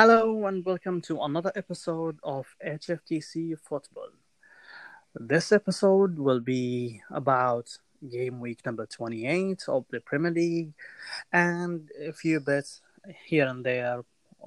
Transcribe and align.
Hello 0.00 0.46
and 0.46 0.64
welcome 0.64 1.02
to 1.02 1.20
another 1.20 1.52
episode 1.54 2.18
of 2.22 2.46
HFTC 2.66 3.58
Football. 3.58 4.08
This 5.14 5.52
episode 5.52 6.18
will 6.18 6.40
be 6.40 7.02
about 7.10 7.76
game 8.10 8.40
week 8.40 8.64
number 8.64 8.86
28 8.86 9.64
of 9.68 9.84
the 9.90 10.00
Premier 10.00 10.30
League 10.30 10.72
and 11.34 11.90
a 12.02 12.14
few 12.14 12.40
bits 12.40 12.80
here 13.26 13.46
and 13.46 13.62
there 13.62 14.00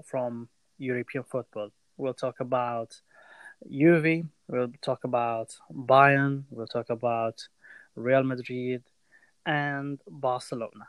from 0.03 0.49
European 0.79 1.23
football. 1.23 1.69
We'll 1.97 2.15
talk 2.15 2.39
about 2.39 2.99
Juve, 3.69 4.25
we'll 4.47 4.73
talk 4.81 5.03
about 5.03 5.55
Bayern, 5.71 6.45
we'll 6.49 6.65
talk 6.65 6.89
about 6.89 7.47
Real 7.95 8.23
Madrid 8.23 8.81
and 9.45 10.01
Barcelona. 10.09 10.87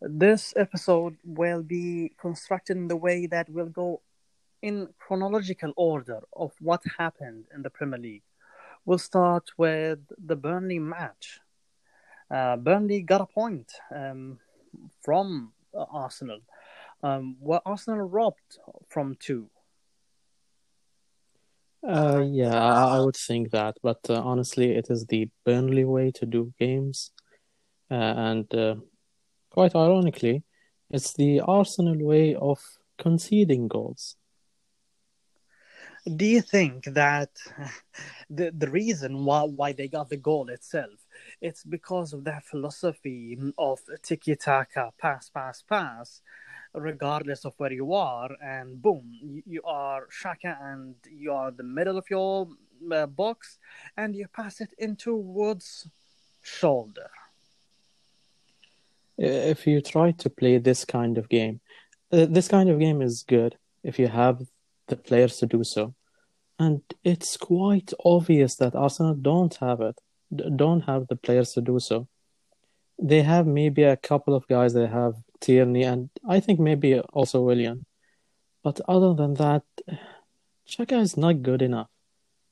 This 0.00 0.52
episode 0.56 1.16
will 1.24 1.62
be 1.62 2.12
constructed 2.20 2.76
in 2.76 2.88
the 2.88 2.96
way 2.96 3.26
that 3.26 3.48
will 3.48 3.68
go 3.68 4.02
in 4.60 4.88
chronological 4.98 5.72
order 5.76 6.20
of 6.34 6.52
what 6.60 6.82
happened 6.98 7.46
in 7.54 7.62
the 7.62 7.70
Premier 7.70 7.98
League. 7.98 8.22
We'll 8.84 8.98
start 8.98 9.50
with 9.56 10.00
the 10.18 10.36
Burnley 10.36 10.78
match. 10.78 11.40
Uh, 12.30 12.56
Burnley 12.56 13.02
got 13.02 13.22
a 13.22 13.26
point 13.26 13.72
um, 13.94 14.38
from 15.02 15.52
uh, 15.74 15.84
Arsenal, 15.90 16.40
um, 17.02 17.36
where 17.40 17.60
Arsenal 17.64 18.00
robbed 18.00 18.58
from 18.88 19.16
two. 19.18 19.48
Uh, 21.86 22.22
yeah, 22.26 22.54
I, 22.54 22.96
I 22.96 23.00
would 23.00 23.16
think 23.16 23.50
that, 23.52 23.76
but 23.82 24.00
uh, 24.10 24.20
honestly, 24.20 24.72
it 24.72 24.88
is 24.90 25.06
the 25.06 25.28
Burnley 25.44 25.84
way 25.84 26.10
to 26.12 26.26
do 26.26 26.52
games, 26.58 27.12
uh, 27.90 27.94
and 27.94 28.52
uh, 28.54 28.74
quite 29.56 29.74
ironically, 29.74 30.42
it's 30.90 31.12
the 31.14 31.40
Arsenal 31.40 31.98
way 31.98 32.34
of 32.34 32.60
conceding 32.98 33.68
goals. 33.68 34.16
Do 36.04 36.24
you 36.24 36.42
think 36.42 36.84
that 37.02 37.30
the 38.30 38.52
the 38.62 38.70
reason 38.70 39.24
why 39.24 39.42
why 39.58 39.72
they 39.72 39.88
got 39.88 40.08
the 40.08 40.22
goal 40.30 40.46
itself 40.50 41.06
it's 41.40 41.64
because 41.64 42.12
of 42.12 42.24
their 42.24 42.40
philosophy 42.40 43.38
of 43.58 43.80
tiki 44.02 44.36
taka, 44.36 44.92
pass, 44.98 45.28
pass, 45.28 45.62
pass, 45.62 46.22
regardless 46.74 47.44
of 47.44 47.54
where 47.56 47.72
you 47.72 47.92
are, 47.94 48.30
and 48.42 48.80
boom, 48.80 49.04
you, 49.46 49.62
are 49.64 50.06
Xhaka, 50.08 50.56
and 50.62 50.94
you 51.10 51.32
are 51.32 51.50
the 51.50 51.62
middle 51.62 51.98
of 51.98 52.08
your 52.10 52.48
uh, 52.92 53.06
box, 53.06 53.58
and 53.96 54.14
you 54.14 54.26
pass 54.28 54.60
it 54.60 54.72
into 54.78 55.14
Wood's 55.14 55.88
shoulder. 56.42 57.10
If 59.18 59.66
you 59.66 59.80
try 59.80 60.12
to 60.12 60.30
play 60.30 60.58
this 60.58 60.84
kind 60.84 61.18
of 61.18 61.28
game, 61.28 61.60
uh, 62.12 62.26
this 62.28 62.48
kind 62.48 62.68
of 62.68 62.78
game 62.78 63.02
is 63.02 63.24
good 63.26 63.56
if 63.82 63.98
you 63.98 64.08
have 64.08 64.42
the 64.88 64.96
players 64.96 65.36
to 65.38 65.46
do 65.46 65.64
so. 65.64 65.94
And 66.58 66.82
it's 67.04 67.36
quite 67.36 67.92
obvious 68.04 68.56
that 68.56 68.74
Arsenal 68.74 69.14
don't 69.14 69.54
have 69.56 69.80
it, 69.80 70.00
don't 70.56 70.82
have 70.82 71.08
the 71.08 71.16
players 71.16 71.52
to 71.52 71.60
do 71.60 71.78
so. 71.78 72.08
They 72.98 73.22
have 73.22 73.46
maybe 73.46 73.82
a 73.82 73.96
couple 73.96 74.34
of 74.34 74.46
guys. 74.48 74.72
They 74.72 74.86
have 74.86 75.14
Tierney 75.40 75.82
and 75.82 76.08
I 76.26 76.40
think 76.40 76.58
maybe 76.58 76.98
also 76.98 77.42
Willian. 77.42 77.84
But 78.62 78.80
other 78.88 79.12
than 79.14 79.34
that, 79.34 79.62
Xhaka 80.66 81.00
is 81.00 81.16
not 81.16 81.42
good 81.42 81.62
enough 81.62 81.88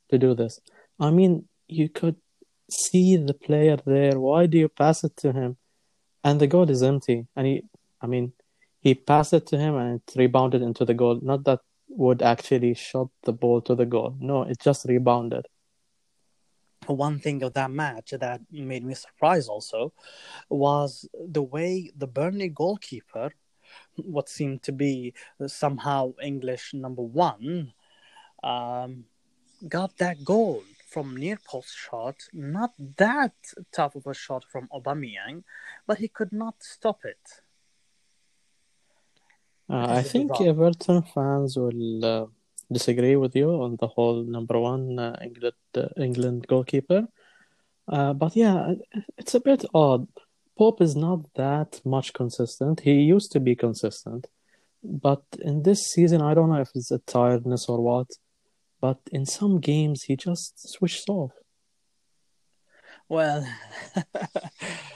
to 0.09 0.17
do 0.17 0.35
this. 0.35 0.59
I 0.99 1.09
mean, 1.11 1.47
you 1.67 1.89
could 1.89 2.15
see 2.69 3.17
the 3.17 3.33
player 3.33 3.77
there. 3.85 4.19
Why 4.19 4.45
do 4.45 4.57
you 4.57 4.69
pass 4.69 5.03
it 5.03 5.17
to 5.17 5.33
him? 5.33 5.57
And 6.25 6.41
the 6.41 6.47
goal 6.47 6.67
is 6.71 6.81
empty. 6.81 7.27
And 7.35 7.45
he, 7.45 7.63
I 8.01 8.07
mean, 8.07 8.33
he 8.81 8.95
passed 8.95 9.33
it 9.33 9.45
to 9.47 9.57
him 9.59 9.75
and 9.75 10.01
it 10.01 10.13
rebounded 10.17 10.63
into 10.63 10.83
the 10.83 10.95
goal. 10.95 11.19
Not 11.21 11.43
that 11.43 11.59
Wood 11.87 12.23
actually 12.23 12.73
shot 12.73 13.09
the 13.23 13.31
ball 13.31 13.61
to 13.61 13.75
the 13.75 13.85
goal. 13.85 14.17
No, 14.19 14.41
it 14.41 14.59
just 14.59 14.85
rebounded. 14.85 15.45
One 16.87 17.19
thing 17.19 17.43
of 17.43 17.53
that 17.53 17.69
match 17.69 18.13
that 18.19 18.41
made 18.51 18.83
me 18.83 18.95
surprised 18.95 19.49
also 19.49 19.93
was 20.49 21.07
the 21.13 21.43
way 21.43 21.91
the 21.95 22.07
Burnley 22.07 22.49
goalkeeper, 22.49 23.31
what 23.95 24.27
seemed 24.27 24.63
to 24.63 24.71
be 24.71 25.13
somehow 25.45 26.13
English 26.23 26.73
number 26.73 27.03
one, 27.03 27.73
um, 28.43 29.05
got 29.67 29.95
that 29.97 30.23
goal 30.23 30.63
from 30.95 31.17
near 31.25 31.37
post 31.51 31.73
shot. 31.85 32.15
Not 32.31 32.71
that 33.03 33.35
tough 33.77 33.95
of 33.99 34.07
a 34.07 34.13
shot 34.13 34.43
from 34.51 34.69
Aubameyang, 34.75 35.43
but 35.87 35.97
he 36.03 36.07
could 36.17 36.31
not 36.31 36.55
stop 36.75 36.99
it. 37.13 37.23
Uh, 39.69 39.87
I 39.99 40.03
think 40.11 40.29
Everton 40.39 41.01
fans 41.13 41.57
will 41.63 42.05
uh, 42.13 42.25
disagree 42.71 43.17
with 43.23 43.35
you 43.35 43.49
on 43.65 43.71
the 43.81 43.89
whole 43.95 44.23
number 44.35 44.57
one 44.71 44.97
uh, 44.97 45.17
England 45.27 45.61
uh, 45.75 45.89
England 46.07 46.39
goalkeeper, 46.47 47.01
uh, 47.95 48.13
but 48.13 48.31
yeah, 48.43 48.57
it's 49.17 49.35
a 49.35 49.43
bit 49.49 49.61
odd. 49.73 50.07
Pope 50.57 50.79
is 50.87 50.95
not 50.95 51.19
that 51.35 51.71
much 51.95 52.13
consistent. 52.21 52.75
He 52.87 52.93
used 53.15 53.31
to 53.33 53.41
be 53.47 53.55
consistent, 53.67 54.23
but 54.81 55.23
in 55.49 55.63
this 55.63 55.81
season, 55.93 56.21
I 56.21 56.33
don't 56.35 56.51
know 56.51 56.63
if 56.67 56.71
it's 56.73 56.91
a 56.91 57.01
tiredness 57.17 57.63
or 57.67 57.79
what. 57.89 58.09
But 58.81 58.99
in 59.11 59.25
some 59.25 59.59
games, 59.59 60.03
he 60.03 60.15
just 60.15 60.69
switches 60.69 61.05
off. 61.07 61.31
Well, 63.07 63.47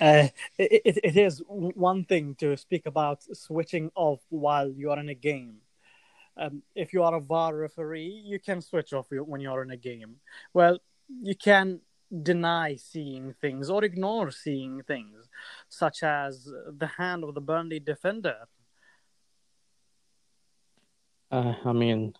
Uh, 0.00 0.26
it, 0.58 0.98
it 1.04 1.16
is 1.16 1.42
one 1.46 2.04
thing 2.04 2.34
to 2.36 2.56
speak 2.56 2.86
about 2.86 3.22
switching 3.32 3.90
off 3.94 4.20
while 4.28 4.68
you 4.68 4.90
are 4.90 4.98
in 4.98 5.08
a 5.08 5.14
game. 5.14 5.58
Um, 6.36 6.62
if 6.74 6.92
you 6.92 7.04
are 7.04 7.14
a 7.14 7.20
VAR 7.20 7.54
referee, 7.56 8.22
you 8.24 8.40
can 8.40 8.60
switch 8.60 8.92
off 8.92 9.06
when 9.10 9.40
you're 9.40 9.62
in 9.62 9.70
a 9.70 9.76
game. 9.76 10.16
Well, 10.52 10.78
you 11.22 11.36
can 11.36 11.80
deny 12.22 12.74
seeing 12.74 13.34
things 13.40 13.70
or 13.70 13.84
ignore 13.84 14.32
seeing 14.32 14.82
things, 14.82 15.28
such 15.68 16.02
as 16.02 16.44
the 16.44 16.90
hand 16.98 17.22
of 17.22 17.34
the 17.34 17.40
Burnley 17.40 17.78
defender. 17.78 18.48
Uh, 21.30 21.54
I 21.64 21.72
mean, 21.72 22.14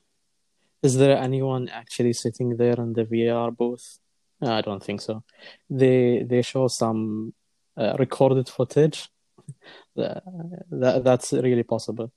is 0.84 0.96
there 0.98 1.16
anyone 1.16 1.68
actually 1.70 2.12
sitting 2.12 2.56
there 2.56 2.74
in 2.74 2.92
the 2.92 3.04
VAR 3.04 3.50
booth? 3.50 3.98
I 4.42 4.60
don't 4.60 4.82
think 4.82 5.00
so. 5.00 5.24
They 5.70 6.22
they 6.22 6.42
show 6.42 6.68
some 6.68 7.32
uh, 7.76 7.96
recorded 7.98 8.48
footage. 8.48 9.08
that, 9.96 11.00
that's 11.04 11.32
really 11.32 11.62
possible. 11.62 12.12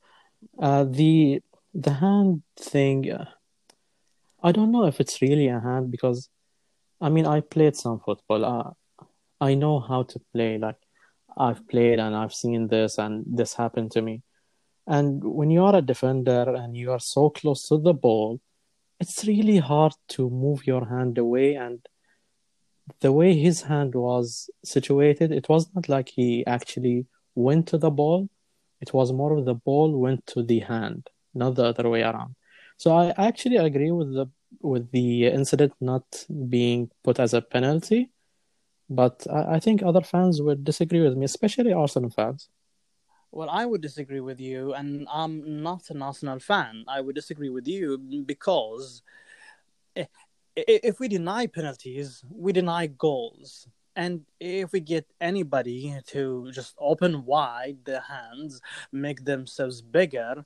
Uh, 0.59 0.83
the 0.83 1.41
the 1.73 1.93
hand 1.93 2.43
thing, 2.59 3.11
uh, 3.11 3.25
I 4.43 4.51
don't 4.51 4.71
know 4.71 4.85
if 4.85 4.99
it's 4.99 5.21
really 5.21 5.47
a 5.47 5.59
hand 5.59 5.91
because, 5.91 6.29
I 6.99 7.09
mean, 7.09 7.25
I 7.25 7.41
played 7.41 7.75
some 7.75 7.99
football. 7.99 8.43
Uh, 8.43 8.71
I 9.39 9.53
know 9.53 9.79
how 9.79 10.03
to 10.03 10.19
play. 10.33 10.57
Like 10.57 10.81
I've 11.37 11.67
played 11.67 11.99
and 11.99 12.15
I've 12.15 12.33
seen 12.33 12.67
this 12.67 12.97
and 12.97 13.23
this 13.27 13.53
happened 13.53 13.91
to 13.91 14.01
me. 14.01 14.23
And 14.87 15.23
when 15.23 15.51
you 15.51 15.63
are 15.63 15.75
a 15.75 15.81
defender 15.81 16.55
and 16.55 16.75
you 16.75 16.91
are 16.91 16.99
so 16.99 17.29
close 17.29 17.67
to 17.67 17.77
the 17.77 17.93
ball, 17.93 18.39
it's 18.99 19.25
really 19.25 19.57
hard 19.57 19.93
to 20.09 20.29
move 20.29 20.65
your 20.65 20.85
hand 20.85 21.17
away 21.17 21.55
and 21.55 21.79
the 23.01 23.11
way 23.11 23.37
his 23.37 23.63
hand 23.63 23.95
was 23.95 24.49
situated, 24.63 25.31
it 25.31 25.49
was 25.49 25.67
not 25.75 25.89
like 25.89 26.09
he 26.09 26.45
actually 26.45 27.05
went 27.35 27.67
to 27.67 27.77
the 27.77 27.91
ball. 27.91 28.29
It 28.81 28.93
was 28.93 29.11
more 29.11 29.37
of 29.37 29.45
the 29.45 29.55
ball 29.55 29.97
went 29.99 30.25
to 30.27 30.43
the 30.43 30.59
hand, 30.59 31.09
not 31.33 31.55
the 31.55 31.65
other 31.65 31.89
way 31.89 32.01
around. 32.01 32.35
So 32.77 32.95
I 32.95 33.13
actually 33.17 33.57
agree 33.57 33.91
with 33.91 34.13
the 34.13 34.29
with 34.61 34.91
the 34.91 35.25
incident 35.25 35.73
not 35.81 36.25
being 36.47 36.89
put 37.03 37.19
as 37.19 37.33
a 37.33 37.41
penalty, 37.41 38.11
but 38.89 39.27
I, 39.29 39.55
I 39.55 39.59
think 39.59 39.83
other 39.83 40.01
fans 40.01 40.41
would 40.41 40.63
disagree 40.63 41.01
with 41.01 41.17
me, 41.17 41.25
especially 41.25 41.73
Arsenal 41.73 42.09
fans. 42.09 42.47
Well, 43.37 43.51
I 43.51 43.67
would 43.67 43.81
disagree 43.81 44.19
with 44.19 44.39
you, 44.39 44.73
and 44.73 45.07
I'm 45.13 45.61
not 45.61 45.91
an 45.91 46.01
Arsenal 46.01 46.39
fan. 46.39 46.83
I 46.87 47.01
would 47.01 47.13
disagree 47.13 47.51
with 47.51 47.67
you 47.67 47.99
because 48.25 49.03
eh, 49.95 50.05
if 50.55 50.99
we 50.99 51.07
deny 51.07 51.45
penalties, 51.45 52.23
we 52.31 52.51
deny 52.51 52.87
goals. 52.87 53.67
And 53.95 54.25
if 54.39 54.71
we 54.71 54.79
get 54.79 55.05
anybody 55.21 56.01
to 56.07 56.49
just 56.51 56.73
open 56.79 57.25
wide 57.25 57.77
their 57.85 58.01
hands, 58.01 58.59
make 58.91 59.23
themselves 59.23 59.83
bigger, 59.83 60.43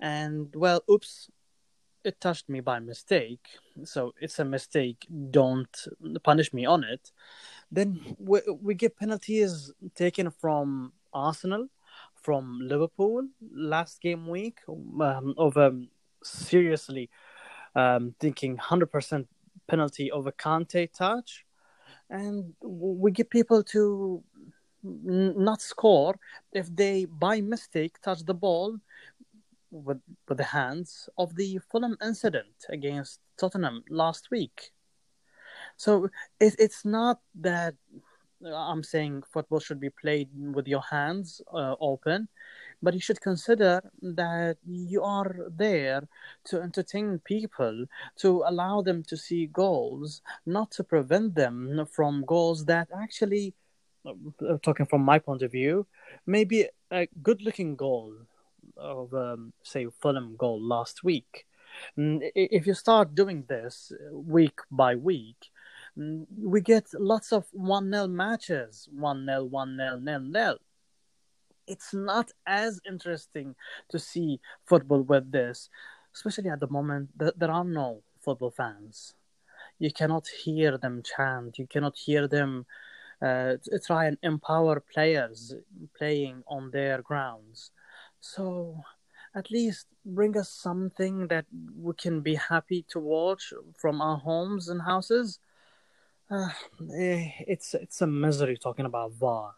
and 0.00 0.48
well, 0.56 0.82
oops, 0.90 1.28
it 2.04 2.22
touched 2.22 2.48
me 2.48 2.60
by 2.60 2.78
mistake, 2.78 3.48
so 3.84 4.14
it's 4.18 4.38
a 4.38 4.46
mistake, 4.46 5.06
don't 5.30 5.76
punish 6.22 6.54
me 6.54 6.64
on 6.64 6.84
it, 6.84 7.12
then 7.70 8.16
we, 8.18 8.40
we 8.62 8.74
get 8.74 8.96
penalties 8.96 9.74
taken 9.94 10.30
from 10.30 10.94
Arsenal, 11.12 11.68
from 12.22 12.60
Liverpool 12.62 13.28
last 13.52 14.00
game 14.00 14.26
week, 14.28 14.58
um, 14.68 15.34
of 15.36 15.56
um, 15.56 15.88
seriously 16.22 17.10
um, 17.74 18.14
thinking 18.20 18.56
100% 18.56 19.26
penalty 19.66 20.10
a 20.26 20.32
Kante 20.32 20.92
touch, 20.92 21.44
and 22.08 22.54
we 22.62 23.10
get 23.10 23.30
people 23.30 23.62
to 23.62 24.22
n- 24.84 25.34
not 25.36 25.60
score 25.60 26.18
if 26.52 26.74
they 26.74 27.04
by 27.04 27.40
mistake 27.40 28.00
touch 28.02 28.24
the 28.24 28.34
ball 28.34 28.78
with 29.70 30.00
with 30.28 30.38
the 30.38 30.44
hands 30.44 31.08
of 31.16 31.36
the 31.36 31.58
Fulham 31.70 31.96
incident 32.02 32.66
against 32.68 33.20
Tottenham 33.38 33.84
last 33.88 34.30
week. 34.30 34.72
So 35.76 36.08
it, 36.40 36.56
it's 36.58 36.84
not 36.84 37.20
that 37.40 37.74
I'm 38.44 38.82
saying 38.82 39.24
football 39.30 39.60
should 39.60 39.80
be 39.80 39.90
played 39.90 40.28
with 40.34 40.66
your 40.66 40.82
hands 40.82 41.42
uh, 41.52 41.74
open, 41.80 42.28
but 42.82 42.94
you 42.94 43.00
should 43.00 43.20
consider 43.20 43.82
that 44.00 44.56
you 44.66 45.02
are 45.02 45.36
there 45.50 46.08
to 46.46 46.62
entertain 46.62 47.20
people, 47.24 47.84
to 48.16 48.42
allow 48.46 48.80
them 48.80 49.02
to 49.04 49.16
see 49.16 49.46
goals, 49.46 50.22
not 50.46 50.70
to 50.72 50.84
prevent 50.84 51.34
them 51.34 51.86
from 51.90 52.24
goals 52.24 52.64
that 52.64 52.88
actually, 52.96 53.54
uh, 54.06 54.14
talking 54.62 54.86
from 54.86 55.02
my 55.02 55.18
point 55.18 55.42
of 55.42 55.52
view, 55.52 55.86
maybe 56.26 56.66
a 56.90 57.06
good 57.22 57.42
looking 57.42 57.76
goal 57.76 58.14
of, 58.76 59.12
um, 59.12 59.52
say, 59.62 59.86
Fulham 60.00 60.36
goal 60.36 60.60
last 60.60 61.04
week. 61.04 61.46
If 61.96 62.66
you 62.66 62.74
start 62.74 63.14
doing 63.14 63.44
this 63.48 63.92
week 64.12 64.60
by 64.70 64.96
week, 64.96 65.50
we 65.96 66.60
get 66.60 66.86
lots 66.94 67.32
of 67.32 67.46
1 67.52 67.90
0 67.90 68.08
matches 68.08 68.88
1 68.92 69.26
0, 69.26 69.44
1 69.44 69.76
0, 69.76 70.00
0 70.04 70.32
0. 70.32 70.56
It's 71.66 71.94
not 71.94 72.30
as 72.46 72.80
interesting 72.88 73.54
to 73.90 73.98
see 73.98 74.40
football 74.66 75.02
with 75.02 75.30
this, 75.30 75.68
especially 76.14 76.50
at 76.50 76.60
the 76.60 76.68
moment 76.68 77.10
that 77.18 77.38
there 77.38 77.50
are 77.50 77.64
no 77.64 78.02
football 78.20 78.50
fans. 78.50 79.14
You 79.78 79.92
cannot 79.92 80.26
hear 80.28 80.76
them 80.78 81.02
chant, 81.02 81.58
you 81.58 81.66
cannot 81.66 81.96
hear 81.96 82.26
them 82.26 82.66
uh, 83.22 83.56
try 83.86 84.06
and 84.06 84.16
empower 84.22 84.80
players 84.80 85.54
playing 85.96 86.42
on 86.46 86.70
their 86.70 87.02
grounds. 87.02 87.70
So 88.20 88.82
at 89.34 89.50
least 89.50 89.86
bring 90.04 90.36
us 90.36 90.48
something 90.48 91.28
that 91.28 91.46
we 91.78 91.94
can 91.94 92.20
be 92.20 92.34
happy 92.34 92.84
to 92.90 92.98
watch 92.98 93.52
from 93.76 94.00
our 94.00 94.16
homes 94.16 94.68
and 94.68 94.82
houses 94.82 95.38
uh, 96.30 96.48
it's 96.80 97.74
it's 97.74 98.00
a 98.00 98.06
misery 98.06 98.56
talking 98.56 98.86
about 98.86 99.12
VAR. 99.12 99.54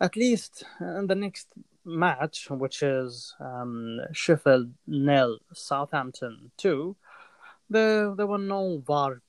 At 0.00 0.16
least 0.16 0.64
in 0.80 1.06
the 1.06 1.14
next 1.14 1.48
match, 1.84 2.48
which 2.50 2.82
is 2.82 3.34
um, 3.40 4.00
Sheffield 4.12 4.72
nil, 4.86 5.38
Southampton 5.52 6.50
two, 6.56 6.96
there 7.70 8.14
there 8.14 8.26
were 8.26 8.38
no 8.38 8.82
VAR 8.86 9.22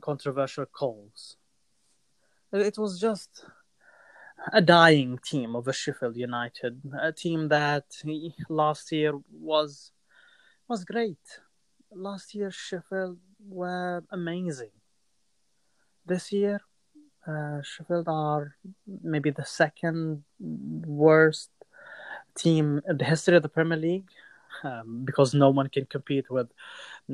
controversial 0.00 0.66
calls. 0.66 1.36
It 2.52 2.76
was 2.78 3.00
just 3.00 3.44
a 4.52 4.60
dying 4.60 5.18
team 5.24 5.54
of 5.54 5.68
a 5.68 5.72
Sheffield 5.72 6.16
United, 6.16 6.80
a 7.00 7.12
team 7.12 7.48
that 7.48 7.84
last 8.48 8.90
year 8.92 9.12
was 9.32 9.92
was 10.68 10.84
great. 10.84 11.40
Last 11.92 12.34
year 12.34 12.50
Sheffield 12.50 13.18
were 13.48 14.04
amazing 14.10 14.70
this 16.06 16.32
year. 16.32 16.60
Uh, 17.26 17.60
Sheffield 17.62 18.08
are 18.08 18.56
maybe 19.02 19.30
the 19.30 19.44
second 19.44 20.24
worst 20.38 21.50
team 22.34 22.80
in 22.88 22.96
the 22.96 23.04
history 23.04 23.36
of 23.36 23.42
the 23.42 23.48
Premier 23.48 23.78
League 23.78 24.08
um, 24.64 25.02
because 25.04 25.34
no 25.34 25.50
one 25.50 25.68
can 25.68 25.86
compete 25.86 26.30
with 26.30 26.48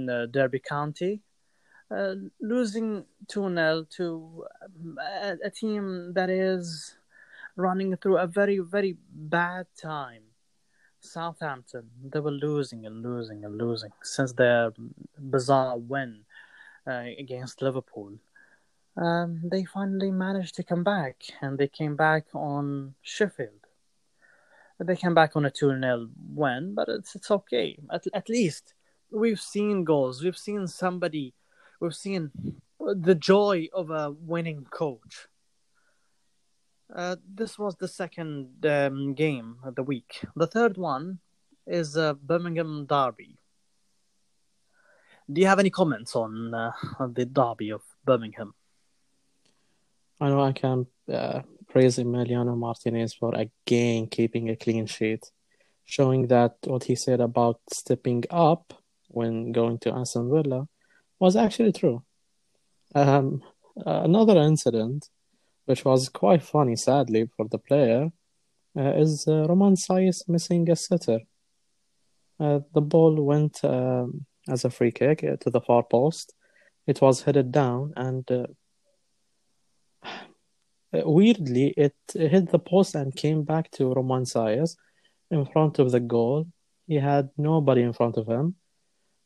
uh, 0.08 0.26
Derby 0.26 0.60
County. 0.60 1.22
Uh, 1.88 2.14
losing 2.40 3.04
2 3.28 3.54
0 3.54 3.86
to 3.90 4.44
a, 5.00 5.36
a, 5.44 5.50
team 5.50 6.12
that 6.14 6.28
is 6.28 6.96
running 7.54 7.96
through 7.96 8.18
a 8.18 8.26
very, 8.26 8.58
very 8.58 8.96
bad 9.12 9.66
time. 9.80 10.22
Southampton, 10.98 11.88
they 12.02 12.18
were 12.18 12.32
losing 12.32 12.86
and 12.86 13.04
losing 13.04 13.44
and 13.44 13.56
losing 13.56 13.92
since 14.02 14.32
their 14.32 14.72
bizarre 15.16 15.78
win 15.78 16.24
uh, 16.88 17.04
against 17.18 17.62
Liverpool 17.62 18.18
um, 18.96 19.40
they 19.44 19.64
finally 19.64 20.10
managed 20.10 20.54
to 20.56 20.62
come 20.62 20.82
back, 20.82 21.16
and 21.42 21.58
they 21.58 21.68
came 21.68 21.96
back 21.96 22.26
on 22.34 22.94
Sheffield. 23.02 23.66
They 24.78 24.96
came 24.96 25.14
back 25.14 25.36
on 25.36 25.44
a 25.44 25.50
2 25.50 25.78
0 25.80 26.08
win, 26.34 26.74
but 26.74 26.88
it's, 26.88 27.14
it's 27.14 27.30
okay. 27.30 27.78
At, 27.90 28.06
at 28.12 28.28
least 28.28 28.74
we've 29.10 29.40
seen 29.40 29.84
goals. 29.84 30.22
We've 30.22 30.36
seen 30.36 30.66
somebody, 30.66 31.34
we've 31.80 31.94
seen 31.94 32.30
the 32.78 33.14
joy 33.14 33.68
of 33.72 33.90
a 33.90 34.10
winning 34.10 34.66
coach. 34.70 35.28
Uh, 36.94 37.16
this 37.34 37.58
was 37.58 37.74
the 37.76 37.88
second 37.88 38.64
um, 38.66 39.14
game 39.14 39.56
of 39.64 39.74
the 39.74 39.82
week. 39.82 40.24
The 40.36 40.46
third 40.46 40.76
one 40.76 41.18
is 41.66 41.96
uh, 41.96 42.14
Birmingham 42.14 42.86
Derby. 42.86 43.38
Do 45.30 45.40
you 45.40 45.48
have 45.48 45.58
any 45.58 45.70
comments 45.70 46.14
on, 46.14 46.54
uh, 46.54 46.72
on 47.00 47.14
the 47.14 47.24
Derby 47.26 47.70
of 47.70 47.82
Birmingham? 48.04 48.54
I 50.20 50.28
know 50.28 50.42
I 50.42 50.52
can 50.52 50.86
uh, 51.12 51.42
praise 51.68 51.98
Emiliano 51.98 52.56
Martinez 52.56 53.14
for 53.14 53.34
again 53.34 54.06
keeping 54.06 54.48
a 54.48 54.56
clean 54.56 54.86
sheet, 54.86 55.30
showing 55.84 56.28
that 56.28 56.56
what 56.64 56.84
he 56.84 56.94
said 56.94 57.20
about 57.20 57.60
stepping 57.72 58.24
up 58.30 58.72
when 59.08 59.52
going 59.52 59.78
to 59.80 59.92
Aston 59.92 60.30
Villa 60.30 60.68
was 61.18 61.36
actually 61.36 61.72
true. 61.72 62.02
Um, 62.94 63.42
another 63.84 64.38
incident, 64.38 65.08
which 65.66 65.84
was 65.84 66.08
quite 66.08 66.42
funny, 66.42 66.76
sadly, 66.76 67.28
for 67.36 67.46
the 67.48 67.58
player, 67.58 68.10
uh, 68.76 68.92
is 68.96 69.26
uh, 69.26 69.46
Romain 69.48 69.74
Saïss 69.74 70.28
missing 70.28 70.70
a 70.70 70.76
sitter. 70.76 71.20
Uh, 72.38 72.60
the 72.74 72.80
ball 72.80 73.14
went 73.22 73.64
um, 73.64 74.26
as 74.48 74.64
a 74.64 74.70
free 74.70 74.92
kick 74.92 75.20
to 75.40 75.50
the 75.50 75.60
far 75.60 75.82
post. 75.82 76.34
It 76.86 77.00
was 77.00 77.22
headed 77.22 77.52
down, 77.52 77.92
and 77.96 78.30
uh, 78.30 78.46
weirdly, 80.92 81.74
it 81.76 81.94
hit 82.12 82.50
the 82.50 82.58
post 82.58 82.94
and 82.94 83.14
came 83.14 83.42
back 83.42 83.70
to 83.72 83.92
Romain 83.92 84.24
Saïss 84.24 84.76
in 85.30 85.44
front 85.46 85.78
of 85.78 85.90
the 85.92 86.00
goal. 86.00 86.46
He 86.86 86.96
had 86.96 87.30
nobody 87.36 87.82
in 87.82 87.92
front 87.92 88.16
of 88.16 88.26
him, 88.26 88.54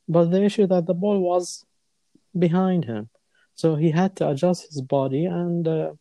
but 0.09 0.31
the 0.31 0.43
issue 0.43 0.67
that 0.67 0.87
the 0.87 0.95
ball 0.95 1.21
was 1.21 1.65
behind 2.39 2.85
him, 2.87 3.11
so 3.55 3.77
he 3.77 3.91
had 3.91 4.17
to 4.17 4.29
adjust 4.29 4.73
his 4.73 4.81
body, 4.81 5.27
and 5.27 5.69
uh, 5.69 5.93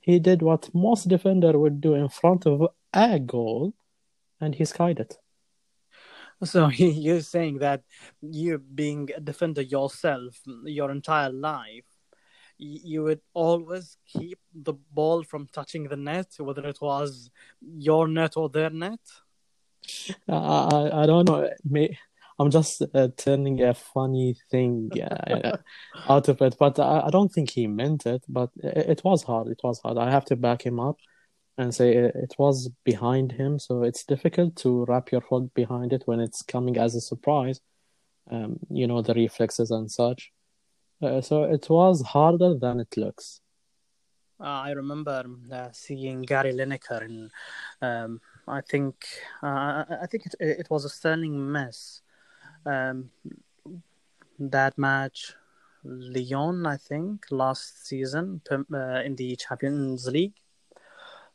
he 0.00 0.18
did 0.18 0.42
what 0.42 0.68
most 0.74 1.08
defender 1.08 1.56
would 1.58 1.80
do 1.80 1.94
in 1.94 2.08
front 2.08 2.46
of 2.46 2.68
a 2.92 3.18
goal, 3.20 3.74
and 4.40 4.54
he 4.54 4.64
skied 4.64 4.98
it. 4.98 5.16
So 6.44 6.68
you're 6.76 7.20
saying 7.20 7.58
that 7.58 7.82
you 8.20 8.58
being 8.58 9.10
a 9.16 9.20
defender 9.20 9.62
yourself 9.62 10.40
your 10.64 10.90
entire 10.90 11.30
life 11.30 11.84
you 12.58 13.04
would 13.04 13.20
always 13.34 13.96
keep 14.06 14.38
the 14.54 14.74
ball 14.92 15.22
from 15.22 15.46
touching 15.52 15.84
the 15.84 15.96
net, 15.96 16.28
whether 16.38 16.66
it 16.66 16.78
was 16.80 17.30
your 17.60 18.08
net 18.08 18.36
or 18.36 18.48
their 18.48 18.70
net? 18.70 19.00
I, 20.28 20.90
I 20.92 21.06
don't 21.06 21.28
know. 21.28 21.48
I'm 22.38 22.50
just 22.50 22.82
uh, 22.94 23.08
turning 23.16 23.62
a 23.62 23.72
funny 23.72 24.36
thing 24.50 24.90
uh, 25.02 25.56
out 26.08 26.28
of 26.28 26.42
it, 26.42 26.56
but 26.58 26.78
I, 26.78 27.04
I, 27.06 27.10
don't 27.10 27.32
think 27.32 27.50
he 27.50 27.66
meant 27.66 28.04
it. 28.04 28.24
But 28.28 28.50
it, 28.62 28.90
it, 28.90 29.04
was 29.04 29.22
hard. 29.22 29.48
It 29.48 29.60
was 29.64 29.80
hard. 29.80 29.96
I 29.96 30.10
have 30.10 30.26
to 30.26 30.36
back 30.36 30.64
him 30.64 30.78
up 30.78 30.98
and 31.56 31.74
say 31.74 31.94
it, 31.96 32.14
it 32.14 32.34
was 32.38 32.68
behind 32.84 33.32
him, 33.32 33.58
so 33.58 33.82
it's 33.82 34.04
difficult 34.04 34.54
to 34.56 34.84
wrap 34.84 35.10
your 35.12 35.22
foot 35.22 35.54
behind 35.54 35.94
it 35.94 36.02
when 36.04 36.20
it's 36.20 36.42
coming 36.42 36.76
as 36.76 36.94
a 36.94 37.00
surprise. 37.00 37.60
Um, 38.30 38.58
you 38.68 38.86
know 38.86 39.02
the 39.02 39.14
reflexes 39.14 39.70
and 39.70 39.90
such. 39.90 40.32
Uh, 41.02 41.20
so 41.20 41.44
it 41.44 41.68
was 41.68 42.02
harder 42.02 42.54
than 42.54 42.80
it 42.80 42.96
looks. 42.96 43.40
Uh, 44.38 44.44
I 44.44 44.70
remember 44.72 45.24
uh, 45.50 45.68
seeing 45.72 46.22
Gary 46.22 46.52
Lineker 46.52 47.02
and 47.02 47.30
um, 47.80 48.20
I 48.46 48.60
think, 48.60 49.06
uh, 49.42 49.84
I 50.02 50.06
think 50.10 50.26
it, 50.26 50.34
it 50.40 50.66
was 50.70 50.84
a 50.84 50.90
stunning 50.90 51.50
mess. 51.52 52.02
Um, 52.64 53.10
that 54.38 54.76
match, 54.76 55.34
Lyon, 55.84 56.66
I 56.66 56.76
think, 56.76 57.26
last 57.30 57.86
season 57.86 58.42
uh, 58.50 59.02
in 59.04 59.16
the 59.16 59.36
Champions 59.36 60.06
League. 60.06 60.34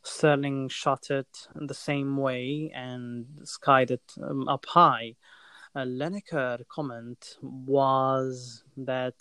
Sterling 0.04 0.68
shot 0.70 1.10
it 1.10 1.48
the 1.56 1.74
same 1.74 2.18
way 2.18 2.72
and 2.74 3.26
skied 3.44 3.92
it 3.92 4.14
um, 4.22 4.48
up 4.48 4.66
high. 4.66 5.16
Uh, 5.76 5.82
Lineker 5.82 6.68
comment 6.68 7.38
was 7.42 8.64
that 8.78 9.14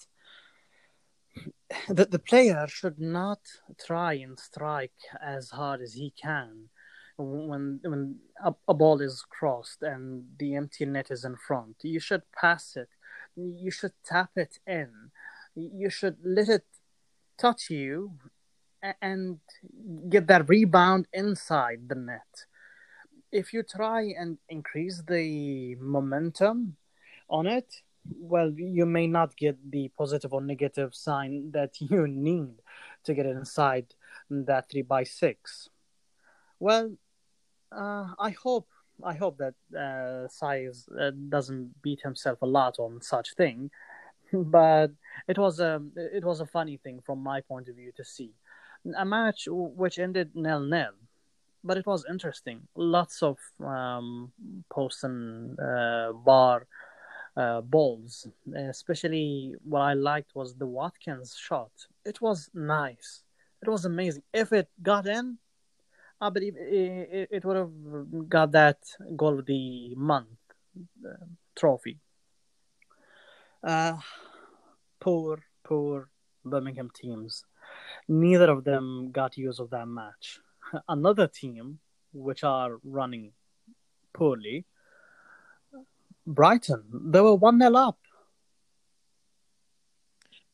the, 1.88 2.06
the 2.06 2.18
player 2.18 2.66
should 2.68 2.99
not 2.99 3.40
try 3.85 4.14
and 4.14 4.38
strike 4.38 5.00
as 5.23 5.50
hard 5.50 5.80
as 5.80 5.94
he 5.94 6.12
can 6.20 6.68
when 7.18 7.80
when 7.82 8.16
a, 8.42 8.54
a, 8.68 8.75
ball 8.75 9.00
is 9.00 9.25
crossed 9.28 9.82
and 9.82 10.25
the 10.38 10.54
empty 10.54 10.87
net 10.87 11.11
is 11.11 11.25
in 11.25 11.37
front. 11.37 11.76
You 11.82 12.00
should 12.00 12.23
pass 12.32 12.76
it. 12.76 12.88
You 13.37 13.70
should 13.70 13.92
tap 14.04 14.30
it 14.37 14.59
in. 14.66 14.90
You 15.54 15.90
should 15.90 16.16
let 16.25 16.49
it 16.49 16.64
touch 17.38 17.70
you 17.70 18.12
and 19.02 19.38
get 20.09 20.26
that 20.28 20.49
rebound 20.49 21.06
inside 21.12 21.88
the 21.88 21.94
net. 21.94 22.47
if 23.32 23.52
you 23.52 23.62
try 23.62 24.02
and 24.18 24.38
increase 24.49 25.02
the 25.06 25.76
momentum 25.76 26.76
on 27.28 27.47
it, 27.47 27.82
well, 28.04 28.50
you 28.50 28.87
may 28.87 29.07
not 29.07 29.37
get 29.37 29.59
the 29.71 29.90
positive 29.97 30.33
or 30.33 30.40
negative 30.40 30.95
sign 30.95 31.50
that 31.52 31.75
you 31.80 32.07
need 32.07 32.54
to 33.04 33.14
get 33.14 33.26
inside 33.26 33.87
that 34.30 34.71
three 34.71 34.83
by 34.83 35.04
six. 35.04 35.69
Well, 36.59 36.92
uh, 37.73 38.09
I 38.19 38.30
hope 38.30 38.69
I 39.02 39.14
hope 39.14 39.38
that 39.38 39.54
uh, 39.75 40.28
Saïss 40.28 40.88
uh, 40.99 41.11
doesn't 41.28 41.80
beat 41.83 42.00
himself 42.02 42.42
a 42.42 42.47
lot 42.47 42.78
on 42.78 43.00
such 43.00 43.35
thing, 43.35 43.71
but 44.33 44.90
it 45.26 45.38
was 45.38 45.61
a 45.61 45.83
it 45.97 46.25
was 46.25 46.40
a 46.40 46.47
funny 46.47 46.76
thing 46.76 47.00
from 47.04 47.23
my 47.23 47.40
point 47.40 47.69
of 47.69 47.76
view 47.76 47.92
to 47.97 48.04
see 48.04 48.35
a 48.97 49.04
match 49.04 49.47
which 49.50 49.99
ended 49.99 50.30
nil 50.35 50.61
nil, 50.61 50.92
but 51.62 51.76
it 51.76 51.87
was 51.87 52.04
interesting. 52.09 52.66
Lots 52.75 53.23
of 53.23 53.38
um, 53.64 54.33
post 54.71 55.04
and 55.04 55.59
uh, 55.61 56.12
bar 56.12 56.66
uh, 57.40 57.61
balls, 57.62 58.28
especially 58.54 59.54
what 59.64 59.80
I 59.80 59.94
liked 59.94 60.35
was 60.35 60.54
the 60.54 60.66
Watkins 60.66 61.37
shot. 61.37 61.73
It 62.04 62.20
was 62.20 62.50
nice. 62.52 63.23
It 63.62 63.68
was 63.68 63.85
amazing. 63.85 64.25
If 64.32 64.52
it 64.52 64.68
got 64.82 65.06
in, 65.06 65.38
I 66.20 66.28
believe 66.30 66.56
it, 66.59 67.28
it 67.30 67.44
would 67.44 67.56
have 67.56 68.28
got 68.28 68.52
that 68.52 68.78
goal 69.16 69.38
of 69.38 69.47
the 69.47 69.94
month 69.97 70.38
uh, 71.04 71.25
trophy. 71.56 71.99
Uh, 73.62 73.97
poor, 75.00 75.42
poor 75.64 76.09
Birmingham 76.44 76.90
teams. 76.94 77.44
Neither 78.09 78.50
of 78.50 78.64
them 78.64 79.11
got 79.12 79.38
use 79.38 79.61
of 79.61 79.70
that 79.70 79.88
match. 79.88 80.40
Another 80.88 81.26
team, 81.26 81.78
which 82.12 82.44
are 82.44 82.78
running 82.85 83.32
poorly, 84.12 84.66
Brighton, 86.27 86.85
they 86.93 87.21
were 87.21 87.35
1 87.35 87.61
0 87.61 87.75
up. 87.75 87.99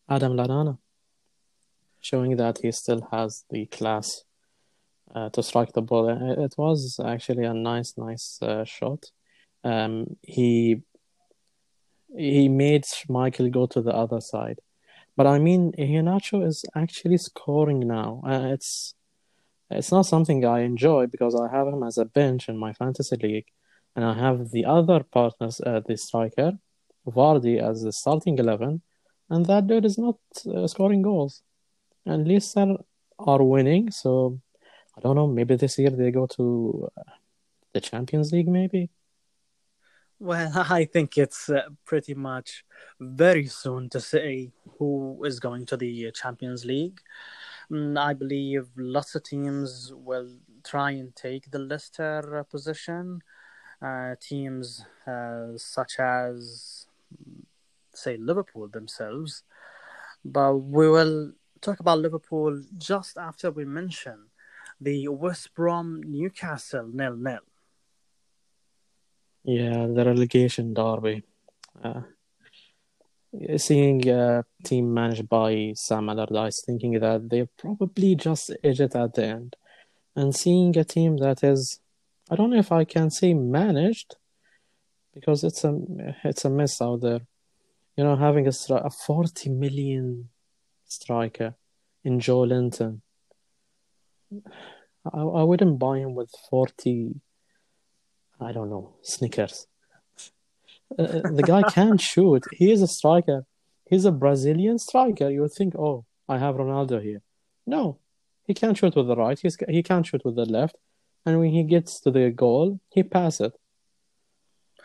Adam 0.08 0.34
Lallana, 0.34 0.78
showing 2.00 2.36
that 2.36 2.58
he 2.58 2.70
still 2.70 3.08
has 3.10 3.44
the 3.50 3.66
class 3.66 4.24
uh, 5.14 5.30
to 5.30 5.42
strike 5.42 5.72
the 5.72 5.82
ball. 5.82 6.08
It 6.08 6.54
was 6.56 7.00
actually 7.04 7.44
a 7.44 7.54
nice, 7.54 7.94
nice 7.96 8.38
uh, 8.40 8.64
shot. 8.64 9.10
Um, 9.64 10.16
he 10.22 10.82
he 12.16 12.48
made 12.48 12.84
Schmeichel 12.84 13.50
go 13.50 13.66
to 13.66 13.82
the 13.82 13.92
other 13.92 14.20
side, 14.20 14.60
but 15.16 15.26
I 15.26 15.38
mean, 15.38 15.72
Iheanacho 15.72 16.46
is 16.46 16.64
actually 16.74 17.18
scoring 17.18 17.80
now. 17.80 18.22
Uh, 18.24 18.52
it's 18.52 18.94
it's 19.70 19.90
not 19.90 20.06
something 20.06 20.44
I 20.44 20.60
enjoy 20.60 21.06
because 21.06 21.34
I 21.34 21.48
have 21.50 21.66
him 21.66 21.82
as 21.82 21.98
a 21.98 22.04
bench 22.04 22.48
in 22.48 22.56
my 22.56 22.72
fantasy 22.72 23.16
league, 23.16 23.46
and 23.96 24.04
I 24.04 24.14
have 24.14 24.50
the 24.50 24.66
other 24.66 25.02
partners, 25.02 25.60
at 25.60 25.86
the 25.86 25.96
striker, 25.96 26.52
Vardy 27.06 27.58
as 27.58 27.82
the 27.82 27.92
starting 27.92 28.38
eleven, 28.38 28.82
and 29.30 29.46
that 29.46 29.66
dude 29.66 29.86
is 29.86 29.98
not 29.98 30.18
uh, 30.54 30.66
scoring 30.66 31.02
goals. 31.02 31.42
And 32.04 32.28
Leicester 32.28 32.76
are 33.18 33.42
winning, 33.42 33.90
so 33.90 34.40
I 34.96 35.00
don't 35.00 35.16
know. 35.16 35.26
Maybe 35.26 35.56
this 35.56 35.78
year 35.78 35.90
they 35.90 36.10
go 36.10 36.26
to 36.38 36.88
uh, 36.96 37.02
the 37.72 37.80
Champions 37.80 38.32
League, 38.32 38.48
maybe. 38.48 38.90
Well, 40.18 40.52
I 40.70 40.84
think 40.84 41.16
it's 41.18 41.48
uh, 41.48 41.62
pretty 41.84 42.14
much 42.14 42.64
very 43.00 43.46
soon 43.46 43.88
to 43.90 44.00
say 44.00 44.52
who 44.78 45.24
is 45.24 45.40
going 45.40 45.66
to 45.66 45.76
the 45.76 46.10
Champions 46.12 46.64
League. 46.64 47.00
Mm, 47.70 47.98
I 47.98 48.12
believe 48.14 48.68
lots 48.76 49.14
of 49.14 49.24
teams 49.24 49.92
will 49.94 50.36
try 50.64 50.92
and 50.92 51.14
take 51.16 51.50
the 51.50 51.58
Leicester 51.58 52.38
uh, 52.38 52.42
position. 52.44 53.20
Uh, 53.82 54.14
teams 54.20 54.84
uh, 55.06 55.48
such 55.56 55.98
as, 55.98 56.86
say, 57.92 58.16
Liverpool 58.16 58.68
themselves. 58.68 59.42
But 60.24 60.56
we 60.56 60.88
will 60.88 61.32
talk 61.60 61.80
about 61.80 61.98
Liverpool 61.98 62.62
just 62.78 63.18
after 63.18 63.50
we 63.50 63.64
mention 63.64 64.30
the 64.80 65.08
West 65.08 65.54
Brom 65.54 66.02
Newcastle 66.04 66.88
nil 66.92 67.16
nil. 67.16 67.40
Yeah, 69.44 69.86
the 69.86 70.04
relegation 70.04 70.74
derby. 70.74 71.22
Uh, 71.82 72.00
seeing 73.56 74.08
a 74.08 74.44
team 74.64 74.92
managed 74.92 75.28
by 75.28 75.72
Sam 75.76 76.08
Allardyce, 76.08 76.62
thinking 76.64 76.98
that 76.98 77.28
they're 77.28 77.48
probably 77.56 78.14
just 78.14 78.50
edge 78.64 78.80
it 78.80 78.96
at 78.96 79.14
the 79.14 79.24
end, 79.24 79.56
and 80.14 80.34
seeing 80.34 80.76
a 80.76 80.84
team 80.84 81.18
that 81.18 81.44
is, 81.44 81.80
I 82.30 82.36
don't 82.36 82.50
know 82.50 82.58
if 82.58 82.72
I 82.72 82.84
can 82.84 83.10
say 83.10 83.34
managed, 83.34 84.16
because 85.14 85.44
it's 85.44 85.64
a 85.64 85.78
it's 86.24 86.44
a 86.44 86.50
mess 86.50 86.80
out 86.80 87.00
there. 87.00 87.20
You 87.96 88.04
know, 88.04 88.16
having 88.16 88.46
a, 88.46 88.52
a 88.70 88.90
forty 88.90 89.48
million 89.48 90.28
striker 90.86 91.54
in 92.04 92.20
Joelinton 92.20 93.00
I, 95.12 95.20
I 95.20 95.42
wouldn't 95.42 95.78
buy 95.78 95.98
him 95.98 96.14
with 96.14 96.30
40, 96.50 97.20
I 98.40 98.52
don't 98.52 98.70
know, 98.70 98.96
Snickers. 99.02 99.66
Uh, 100.98 101.02
uh 101.02 101.30
the 101.32 101.42
guy 101.42 101.62
can't 101.70 102.00
shoot. 102.00 102.44
He 102.52 102.70
is 102.72 102.82
a 102.82 102.88
striker. 102.88 103.44
He's 103.88 104.04
a 104.04 104.12
Brazilian 104.12 104.78
striker. 104.78 105.30
You 105.30 105.42
would 105.42 105.52
think, 105.52 105.74
oh, 105.76 106.04
I 106.28 106.38
have 106.38 106.56
Ronaldo 106.56 107.02
here. 107.02 107.22
No, 107.66 107.98
he 108.44 108.54
can't 108.54 108.76
shoot 108.76 108.96
with 108.96 109.06
the 109.06 109.16
right. 109.16 109.38
He's, 109.38 109.56
he 109.68 109.82
can't 109.82 110.06
shoot 110.06 110.24
with 110.24 110.36
the 110.36 110.44
left. 110.44 110.76
And 111.26 111.40
when 111.40 111.50
he 111.50 111.64
gets 111.64 112.00
to 112.02 112.12
the 112.12 112.30
goal, 112.30 112.80
he 112.94 113.02
passes 113.02 113.48
it. 113.48 113.54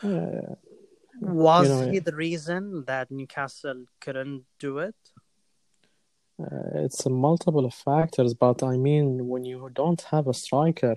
Uh, 0.03 0.55
Was 1.21 1.69
you 1.69 1.73
know, 1.73 1.91
he 1.91 1.99
the 1.99 2.15
reason 2.15 2.83
that 2.87 3.11
Newcastle 3.11 3.85
couldn't 3.99 4.45
do 4.59 4.79
it? 4.79 4.95
Uh, 6.41 6.85
it's 6.85 7.05
a 7.05 7.11
multiple 7.11 7.65
of 7.65 7.75
factors, 7.75 8.33
but 8.33 8.63
I 8.63 8.77
mean, 8.77 9.27
when 9.27 9.45
you 9.45 9.69
don't 9.71 10.01
have 10.09 10.27
a 10.27 10.33
striker, 10.33 10.95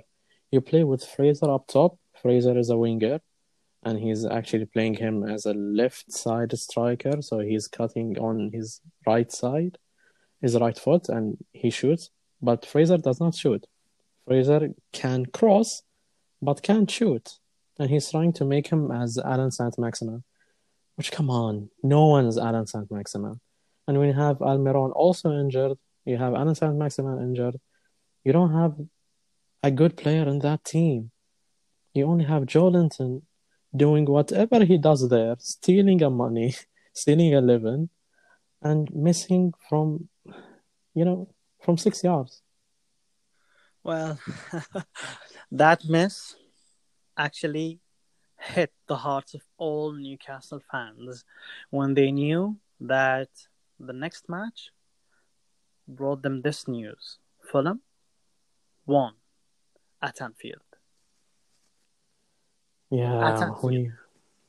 you 0.51 0.63
play 0.63 0.85
with 0.85 1.05
Fraser 1.05 1.51
up 1.51 1.67
top. 1.67 1.99
Fraser 2.23 2.57
is 2.57 2.71
a 2.71 2.79
winger, 2.79 3.21
and 3.83 3.99
he's 3.99 4.25
actually 4.25 4.65
playing 4.65 4.95
him 4.95 5.25
as 5.29 5.45
a 5.45 5.53
left 5.53 6.11
side 6.11 6.57
striker, 6.59 7.21
so 7.21 7.41
he's 7.41 7.69
cutting 7.69 8.19
on 8.19 8.51
his 8.55 8.81
right 9.07 9.31
side, 9.31 9.77
his 10.41 10.57
right 10.57 10.79
foot, 10.79 11.11
and 11.11 11.37
he 11.53 11.69
shoots. 11.69 12.09
But 12.41 12.65
Fraser 12.65 12.97
does 12.97 13.21
not 13.21 13.35
shoot. 13.35 13.67
Fraser 14.27 14.71
can 14.93 15.27
cross, 15.27 15.83
but 16.41 16.63
can't 16.63 16.91
shoot, 16.91 17.39
and 17.79 17.91
he's 17.91 18.11
trying 18.11 18.33
to 18.35 18.45
make 18.45 18.69
him 18.69 18.91
as 18.91 19.19
Allan 19.19 19.51
Saint-Maximin. 19.51 20.25
Which, 20.97 21.11
come 21.11 21.29
on, 21.29 21.71
no 21.83 22.07
one 22.07 22.27
is 22.27 22.39
Allan 22.39 22.67
Saint-Maximin. 22.67 23.41
And 23.87 23.99
when 23.99 24.09
you 24.09 24.15
have 24.15 24.39
Almiron 24.39 24.93
also 24.95 25.33
injured, 25.33 25.77
you 26.05 26.17
have 26.17 26.35
Allan 26.35 26.55
Saint-Maximin 26.55 27.21
injured, 27.21 27.57
you 28.25 28.33
don't 28.33 28.53
have 28.53 28.75
a 29.63 29.71
good 29.71 29.97
player 29.97 30.27
in 30.29 30.39
that 30.41 30.65
team. 30.65 31.11
You 31.93 32.07
only 32.07 32.25
have 32.25 32.45
Joelinton 32.45 33.23
doing 33.77 34.05
whatever 34.07 34.65
he 34.65 34.79
does 34.79 35.09
there, 35.09 35.37
stealing 35.39 36.03
a 36.03 36.11
money, 36.11 36.55
stealing 36.93 37.35
a 37.35 37.41
living, 37.41 37.91
and 38.63 38.89
missing 38.95 39.53
from, 39.69 40.09
you 40.95 41.05
know, 41.05 41.29
from 41.61 41.77
six 41.77 42.03
yards. 42.03 42.43
Well, 43.85 44.19
that 45.53 45.85
miss 45.85 46.35
actually 47.17 47.81
hit 48.39 48.73
the 48.89 48.97
hearts 48.97 49.35
of 49.35 49.43
all 49.59 49.93
Newcastle 49.93 50.63
fans 50.71 51.25
when 51.71 51.95
they 51.95 52.11
knew 52.11 52.57
that 52.81 53.29
the 53.79 53.93
next 53.93 54.29
match 54.29 54.71
brought 55.87 56.23
them 56.23 56.41
this 56.41 56.67
news 56.67 57.19
Fulham 57.51 57.83
won 58.87 59.15
at 60.01 60.21
Anfield. 60.21 60.63
Yeah, 62.91 63.43
at 63.43 63.63
when 63.63 63.75
you, 63.75 63.93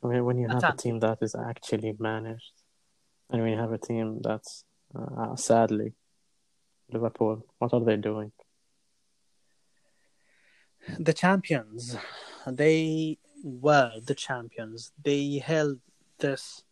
I 0.03 0.07
mean, 0.07 0.25
when 0.25 0.37
you 0.37 0.47
have 0.47 0.63
a 0.63 0.75
team 0.77 0.99
that 0.99 1.17
is 1.21 1.35
actually 1.35 1.95
managed, 1.99 2.53
and 3.29 3.41
when 3.41 3.51
you 3.51 3.57
have 3.57 3.71
a 3.71 3.77
team 3.77 4.19
that's 4.21 4.63
uh, 4.95 5.35
sadly 5.35 5.93
Liverpool, 6.91 7.45
what 7.57 7.73
are 7.73 7.83
they 7.83 7.97
doing? 7.97 8.31
The 10.99 11.13
champions, 11.13 11.97
they 12.47 13.17
were 13.43 13.91
the 14.05 14.15
champions. 14.15 14.91
They 15.03 15.37
held 15.37 15.79
this 16.19 16.63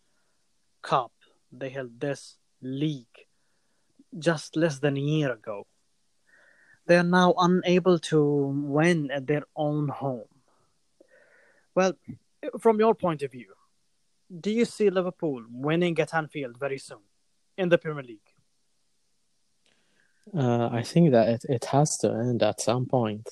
cup. 0.81 1.11
They 1.51 1.69
held 1.69 1.99
this 1.99 2.37
league 2.61 3.27
just 4.17 4.55
less 4.55 4.79
than 4.79 4.97
a 4.97 4.99
year 4.99 5.31
ago. 5.31 5.67
They 6.85 6.97
are 6.97 7.03
now 7.03 7.33
unable 7.37 7.97
to 7.99 8.23
win 8.23 9.09
at 9.11 9.27
their 9.27 9.43
own 9.55 9.87
home. 9.87 10.27
Well, 11.75 11.93
from 12.59 12.79
your 12.79 12.93
point 12.93 13.23
of 13.23 13.31
view, 13.31 13.53
do 14.39 14.51
you 14.51 14.65
see 14.65 14.89
Liverpool 14.89 15.43
winning 15.49 15.97
at 15.99 16.13
Anfield 16.13 16.57
very 16.59 16.77
soon 16.77 16.99
in 17.57 17.69
the 17.69 17.77
Premier 17.77 18.03
League? 18.03 18.19
Uh, 20.35 20.69
I 20.71 20.83
think 20.83 21.11
that 21.11 21.27
it, 21.29 21.45
it 21.49 21.65
has 21.65 21.97
to 21.97 22.11
end 22.11 22.43
at 22.43 22.61
some 22.61 22.85
point. 22.85 23.29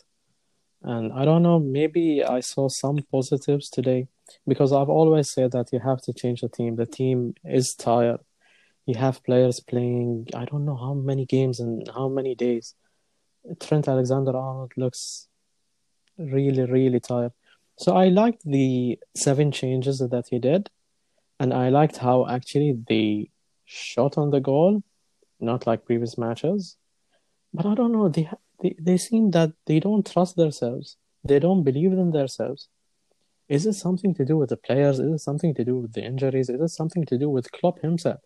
And 0.83 1.13
I 1.13 1.25
don't 1.25 1.43
know, 1.43 1.59
maybe 1.59 2.23
I 2.23 2.39
saw 2.39 2.67
some 2.67 2.97
positives 3.11 3.69
today 3.69 4.07
because 4.47 4.73
I've 4.73 4.89
always 4.89 5.29
said 5.29 5.51
that 5.51 5.71
you 5.71 5.79
have 5.79 6.01
to 6.01 6.13
change 6.13 6.41
the 6.41 6.49
team. 6.49 6.75
The 6.75 6.87
team 6.87 7.35
is 7.45 7.75
tired. 7.75 8.19
You 8.87 8.95
have 8.95 9.23
players 9.23 9.59
playing, 9.59 10.27
I 10.33 10.45
don't 10.45 10.65
know 10.65 10.75
how 10.75 10.93
many 10.93 11.25
games 11.25 11.59
and 11.59 11.87
how 11.93 12.09
many 12.09 12.33
days. 12.33 12.73
Trent 13.59 13.87
Alexander 13.87 14.35
Arnold 14.35 14.71
looks 14.75 15.27
really, 16.17 16.63
really 16.63 16.99
tired. 16.99 17.31
So 17.77 17.95
I 17.95 18.09
liked 18.09 18.43
the 18.45 18.99
seven 19.15 19.51
changes 19.51 19.99
that 19.99 20.27
he 20.29 20.39
did, 20.39 20.69
and 21.39 21.53
I 21.53 21.69
liked 21.69 21.97
how 21.97 22.27
actually 22.27 22.77
they 22.87 23.31
shot 23.65 24.17
on 24.17 24.29
the 24.29 24.39
goal, 24.39 24.83
not 25.39 25.65
like 25.65 25.85
previous 25.85 26.17
matches. 26.17 26.77
But 27.53 27.65
I 27.65 27.75
don't 27.75 27.91
know, 27.91 28.09
they 28.09 28.29
they, 28.61 28.75
they 28.79 28.97
seem 28.97 29.31
that 29.31 29.51
they 29.65 29.79
don't 29.79 30.09
trust 30.09 30.35
themselves. 30.35 30.97
They 31.23 31.39
don't 31.39 31.63
believe 31.63 31.91
in 31.93 32.11
themselves. 32.11 32.67
Is 33.49 33.65
it 33.65 33.73
something 33.73 34.13
to 34.15 34.25
do 34.25 34.37
with 34.37 34.49
the 34.49 34.57
players? 34.57 34.99
Is 34.99 35.11
it 35.13 35.19
something 35.19 35.53
to 35.55 35.65
do 35.65 35.77
with 35.77 35.93
the 35.93 36.03
injuries? 36.03 36.49
Is 36.49 36.61
it 36.61 36.69
something 36.69 37.05
to 37.05 37.17
do 37.17 37.29
with 37.29 37.51
Klopp 37.51 37.81
himself? 37.81 38.21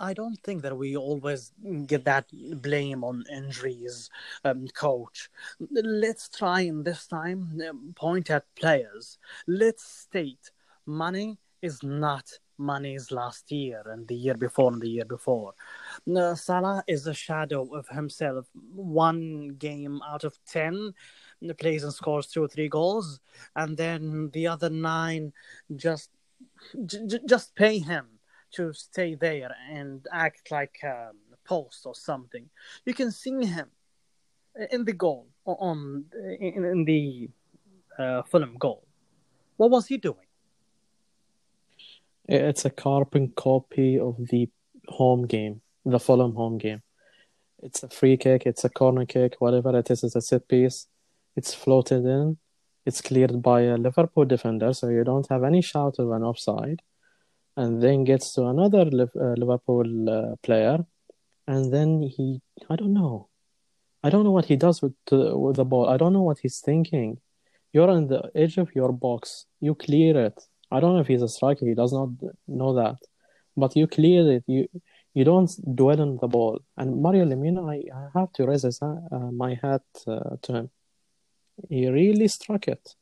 I 0.00 0.14
don't 0.14 0.38
think 0.42 0.62
that 0.62 0.76
we 0.76 0.96
always 0.96 1.52
get 1.86 2.04
that 2.06 2.26
blame 2.60 3.04
on 3.04 3.24
injuries, 3.32 4.10
um, 4.44 4.66
coach. 4.74 5.30
Let's 5.70 6.28
try 6.28 6.62
and 6.62 6.84
this 6.84 7.06
time 7.06 7.60
um, 7.70 7.92
point 7.94 8.28
at 8.28 8.44
players. 8.56 9.18
Let's 9.46 9.84
state 9.84 10.50
Mane 10.86 11.38
is 11.62 11.84
not 11.84 12.28
Mane's 12.62 13.10
last 13.10 13.50
year 13.50 13.82
and 13.86 14.06
the 14.06 14.14
year 14.14 14.34
before 14.34 14.72
and 14.72 14.80
the 14.80 14.88
year 14.88 15.04
before. 15.04 15.54
Uh, 16.16 16.34
Salah 16.34 16.82
is 16.86 17.06
a 17.06 17.14
shadow 17.14 17.74
of 17.74 17.88
himself. 17.88 18.46
One 18.74 19.56
game 19.58 20.00
out 20.08 20.24
of 20.24 20.38
ten 20.46 20.94
plays 21.58 21.84
and 21.84 21.92
scores 21.92 22.28
two 22.28 22.44
or 22.44 22.48
three 22.48 22.68
goals, 22.68 23.20
and 23.56 23.76
then 23.76 24.30
the 24.32 24.46
other 24.46 24.70
nine 24.70 25.32
just 25.74 26.10
j- 26.86 27.20
just 27.26 27.54
pay 27.54 27.78
him 27.78 28.06
to 28.52 28.72
stay 28.72 29.14
there 29.14 29.54
and 29.70 30.06
act 30.12 30.50
like 30.50 30.78
um, 30.84 31.16
a 31.32 31.36
post 31.44 31.86
or 31.86 31.94
something. 31.94 32.48
You 32.84 32.94
can 32.94 33.10
see 33.10 33.44
him 33.44 33.68
in 34.70 34.84
the 34.84 34.92
goal 34.92 35.26
on 35.44 36.04
in, 36.38 36.64
in 36.64 36.84
the 36.84 37.30
uh, 37.98 38.22
Fulham 38.22 38.56
goal. 38.58 38.86
What 39.56 39.70
was 39.70 39.86
he 39.86 39.96
doing? 39.96 40.26
It's 42.28 42.64
a 42.64 42.70
carbon 42.70 43.32
copy 43.34 43.98
of 43.98 44.16
the 44.18 44.48
home 44.88 45.26
game, 45.26 45.60
the 45.84 45.98
Fulham 45.98 46.34
home 46.34 46.58
game. 46.58 46.82
It's 47.62 47.82
a 47.82 47.88
free 47.88 48.16
kick, 48.16 48.42
it's 48.46 48.64
a 48.64 48.68
corner 48.68 49.06
kick, 49.06 49.36
whatever 49.38 49.76
it 49.78 49.90
is, 49.90 50.04
it's 50.04 50.16
a 50.16 50.20
set 50.20 50.48
piece. 50.48 50.86
It's 51.36 51.54
floated 51.54 52.04
in. 52.04 52.38
It's 52.84 53.00
cleared 53.00 53.42
by 53.42 53.62
a 53.62 53.76
Liverpool 53.76 54.24
defender, 54.24 54.72
so 54.72 54.88
you 54.88 55.04
don't 55.04 55.28
have 55.30 55.44
any 55.44 55.62
shout 55.62 55.96
of 55.98 56.10
an 56.10 56.22
offside. 56.22 56.82
And 57.56 57.82
then 57.82 58.04
gets 58.04 58.34
to 58.34 58.46
another 58.46 58.82
uh, 58.82 59.34
Liverpool 59.36 60.10
uh, 60.10 60.36
player, 60.42 60.84
and 61.46 61.72
then 61.72 62.02
he, 62.02 62.40
I 62.70 62.76
don't 62.76 62.94
know, 62.94 63.28
I 64.02 64.10
don't 64.10 64.24
know 64.24 64.30
what 64.30 64.46
he 64.46 64.56
does 64.56 64.82
with 64.82 64.94
the, 65.06 65.38
with 65.38 65.56
the 65.56 65.64
ball. 65.64 65.88
I 65.88 65.96
don't 65.96 66.12
know 66.12 66.22
what 66.22 66.38
he's 66.40 66.60
thinking. 66.60 67.18
You're 67.72 67.90
on 67.90 68.08
the 68.08 68.30
edge 68.34 68.58
of 68.58 68.74
your 68.74 68.92
box. 68.92 69.46
You 69.60 69.74
clear 69.74 70.18
it. 70.26 70.42
I 70.72 70.80
don't 70.80 70.94
know 70.94 71.00
if 71.00 71.06
he's 71.08 71.22
a 71.22 71.28
striker. 71.28 71.66
He 71.66 71.74
does 71.74 71.92
not 71.92 72.08
know 72.48 72.74
that, 72.74 72.96
but 73.56 73.76
you 73.76 73.86
clear 73.86 74.32
it. 74.32 74.44
You 74.46 74.68
you 75.14 75.24
don't 75.24 75.50
dwell 75.76 76.00
on 76.00 76.18
the 76.20 76.28
ball. 76.28 76.60
And 76.78 77.02
Mario 77.02 77.24
Lemina, 77.26 77.62
I, 77.70 77.78
I 77.94 78.18
have 78.18 78.32
to 78.34 78.46
raise 78.46 78.62
his, 78.62 78.80
uh, 78.80 79.30
my 79.30 79.58
hat 79.62 79.82
uh, 80.06 80.36
to 80.42 80.52
him 80.54 80.70
he 81.68 81.88
really 81.88 82.28
struck 82.28 82.68
it. 82.68 82.94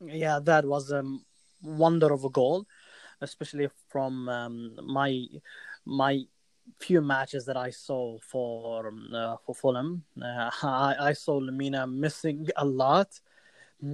Yeah, 0.00 0.40
that 0.42 0.64
was 0.64 0.90
a 0.90 1.02
wonder 1.62 2.12
of 2.12 2.24
a 2.24 2.30
goal, 2.30 2.66
especially 3.20 3.68
from 3.88 4.28
um, 4.28 4.78
my 4.84 5.26
my 5.84 6.22
few 6.78 7.00
matches 7.00 7.44
that 7.46 7.56
I 7.56 7.70
saw 7.70 8.18
for 8.18 8.88
um, 8.88 9.08
uh, 9.14 9.36
for 9.44 9.54
Fulham. 9.54 10.04
Uh, 10.20 10.50
I, 10.62 10.96
I 11.00 11.12
saw 11.12 11.40
Lemina 11.40 11.90
missing 11.90 12.48
a 12.56 12.64
lot. 12.64 13.08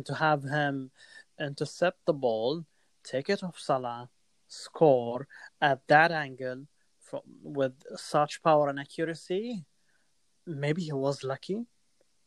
To 0.04 0.14
have 0.14 0.44
him 0.44 0.92
intercept 1.40 2.04
the 2.06 2.12
ball, 2.12 2.64
take 3.02 3.30
it 3.30 3.42
off 3.42 3.58
Salah, 3.58 4.10
score 4.46 5.26
at 5.60 5.80
that 5.88 6.12
angle 6.12 6.66
from 7.00 7.20
with 7.42 7.72
such 7.96 8.42
power 8.42 8.68
and 8.68 8.78
accuracy, 8.78 9.64
maybe 10.46 10.82
he 10.82 10.92
was 10.92 11.24
lucky 11.24 11.66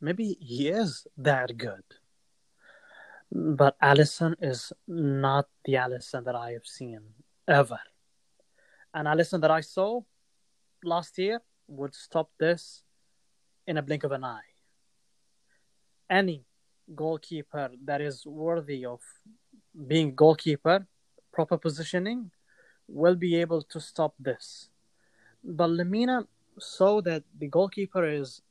maybe 0.04 0.38
he 0.39 0.67
is 0.67 1.08
that 1.17 1.58
good. 1.58 1.84
But 3.32 3.80
Alisson 3.80 4.36
is 4.41 4.73
not 4.88 5.47
the 5.65 5.73
Alisson 5.73 6.26
that 6.26 6.36
I 6.36 6.52
have 6.52 6.67
seen 6.67 7.02
ever. 7.47 7.80
And 8.93 9.08
Alisson 9.08 9.41
that 9.41 9.49
I 9.49 9.62
saw 9.62 10.02
last 10.84 11.17
year 11.17 11.41
would 11.67 11.95
stop 11.95 12.30
this 12.38 12.84
in 13.65 13.78
a 13.78 13.82
blink 13.82 14.04
of 14.04 14.12
an 14.12 14.23
eye. 14.23 14.52
Any 16.10 16.45
goalkeeper 16.96 17.72
that 17.86 18.02
is 18.02 18.26
worthy 18.26 18.86
of 18.86 19.02
being 19.88 20.15
goalkeeper, 20.15 20.86
proper 21.32 21.58
positioning, 21.58 22.32
will 22.88 23.15
be 23.15 23.36
able 23.36 23.62
to 23.62 23.80
stop 23.80 24.13
this. 24.19 24.69
But 25.43 25.69
Lemina 25.69 26.26
saw 26.60 27.02
that 27.02 27.24
the 27.38 27.48
goalkeeper 27.48 28.06
is 28.06 28.41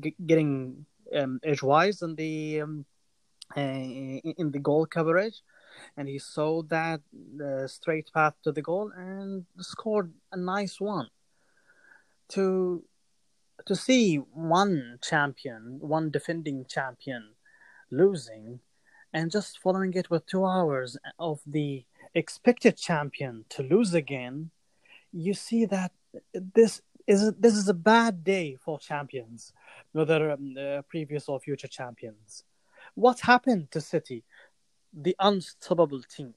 g- 0.00 0.16
getting 0.26 0.86
um, 1.14 1.40
edgewise 1.42 2.02
in 2.02 2.14
the 2.14 2.60
um, 2.62 2.84
uh, 3.56 3.60
in 3.60 4.50
the 4.50 4.58
goal 4.58 4.86
coverage, 4.86 5.42
and 5.96 6.08
he 6.08 6.18
saw 6.18 6.62
that 6.62 7.00
uh, 7.44 7.66
straight 7.66 8.10
path 8.12 8.34
to 8.44 8.52
the 8.52 8.62
goal 8.62 8.90
and 8.96 9.44
scored 9.58 10.12
a 10.32 10.36
nice 10.36 10.80
one. 10.80 11.08
To 12.30 12.84
to 13.66 13.76
see 13.76 14.16
one 14.16 14.98
champion, 15.02 15.78
one 15.80 16.10
defending 16.10 16.64
champion, 16.66 17.34
losing, 17.92 18.58
and 19.12 19.30
just 19.30 19.60
following 19.60 19.92
it 19.94 20.10
with 20.10 20.26
two 20.26 20.44
hours 20.44 20.96
of 21.18 21.40
the 21.46 21.84
expected 22.14 22.76
champion 22.76 23.44
to 23.50 23.62
lose 23.62 23.94
again, 23.94 24.50
you 25.12 25.34
see 25.34 25.64
that 25.66 25.92
this 26.32 26.80
is 27.06 27.32
this 27.38 27.54
is 27.54 27.68
a 27.68 27.74
bad 27.74 28.24
day 28.24 28.56
for 28.64 28.78
champions, 28.78 29.52
whether 29.92 30.32
um, 30.32 30.54
uh, 30.58 30.82
previous 30.88 31.28
or 31.28 31.38
future 31.40 31.68
champions. 31.68 32.44
What 32.94 33.20
happened 33.20 33.70
to 33.72 33.80
City, 33.80 34.24
the 34.92 35.16
unstoppable 35.18 36.02
team? 36.02 36.34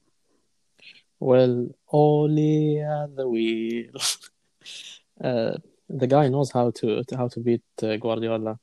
Well, 1.18 1.68
only 1.90 2.82
the 3.14 3.28
wheel. 3.28 3.92
uh, 5.24 5.56
the 5.88 6.06
guy 6.06 6.28
knows 6.28 6.50
how 6.50 6.70
to 6.72 7.04
how 7.16 7.28
to 7.28 7.40
beat 7.40 7.62
uh, 7.82 7.96
Guardiola. 7.96 8.58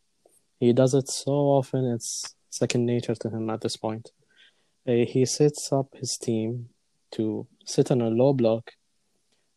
He 0.60 0.74
does 0.74 0.94
it 0.94 1.10
so 1.10 1.32
often; 1.32 1.86
it's 1.86 2.36
second 2.54 2.86
nature 2.86 3.16
to 3.16 3.30
him 3.30 3.50
at 3.50 3.62
this 3.62 3.78
point. 3.78 4.12
Uh, 4.88 5.06
he 5.14 5.26
sets 5.26 5.72
up 5.72 5.88
his 5.96 6.18
team 6.18 6.70
to 7.12 7.48
sit 7.66 7.90
on 7.90 8.02
a 8.02 8.10
low 8.10 8.34
block 8.34 8.72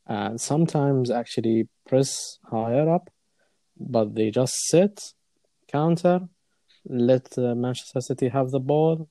and 0.06 0.40
sometimes 0.40 1.11
actually 1.11 1.68
press 1.88 2.38
higher 2.50 2.88
up, 2.88 3.11
but 3.78 4.14
they 4.14 4.30
just 4.30 4.54
sit, 4.70 5.12
counter, 5.70 6.20
let 6.88 7.37
uh, 7.37 7.54
Manchester 7.54 8.00
City 8.00 8.28
have 8.28 8.50
the 8.50 8.61
ball, 8.61 9.09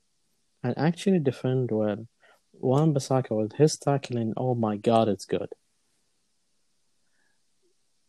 and 0.64 0.74
actually 0.78 1.20
defend 1.20 1.70
well. 1.72 2.08
Wan 2.54 2.94
Bissaka 2.94 3.32
with 3.32 3.54
his 3.54 3.78
tackling, 3.78 4.34
oh 4.38 4.56
my 4.56 4.78
god, 4.78 5.10
it's 5.10 5.26
good. 5.26 5.50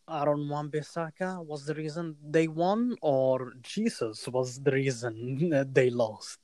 Aaron 0.09 0.47
Wan 0.49 0.69
Bissaka 0.69 1.45
was 1.45 1.65
the 1.65 1.75
reason 1.75 2.15
they 2.23 2.47
won, 2.47 2.95
or 3.01 3.53
Jesus 3.61 4.27
was 4.27 4.61
the 4.61 4.71
reason 4.71 5.67
they 5.73 5.89
lost? 5.89 6.39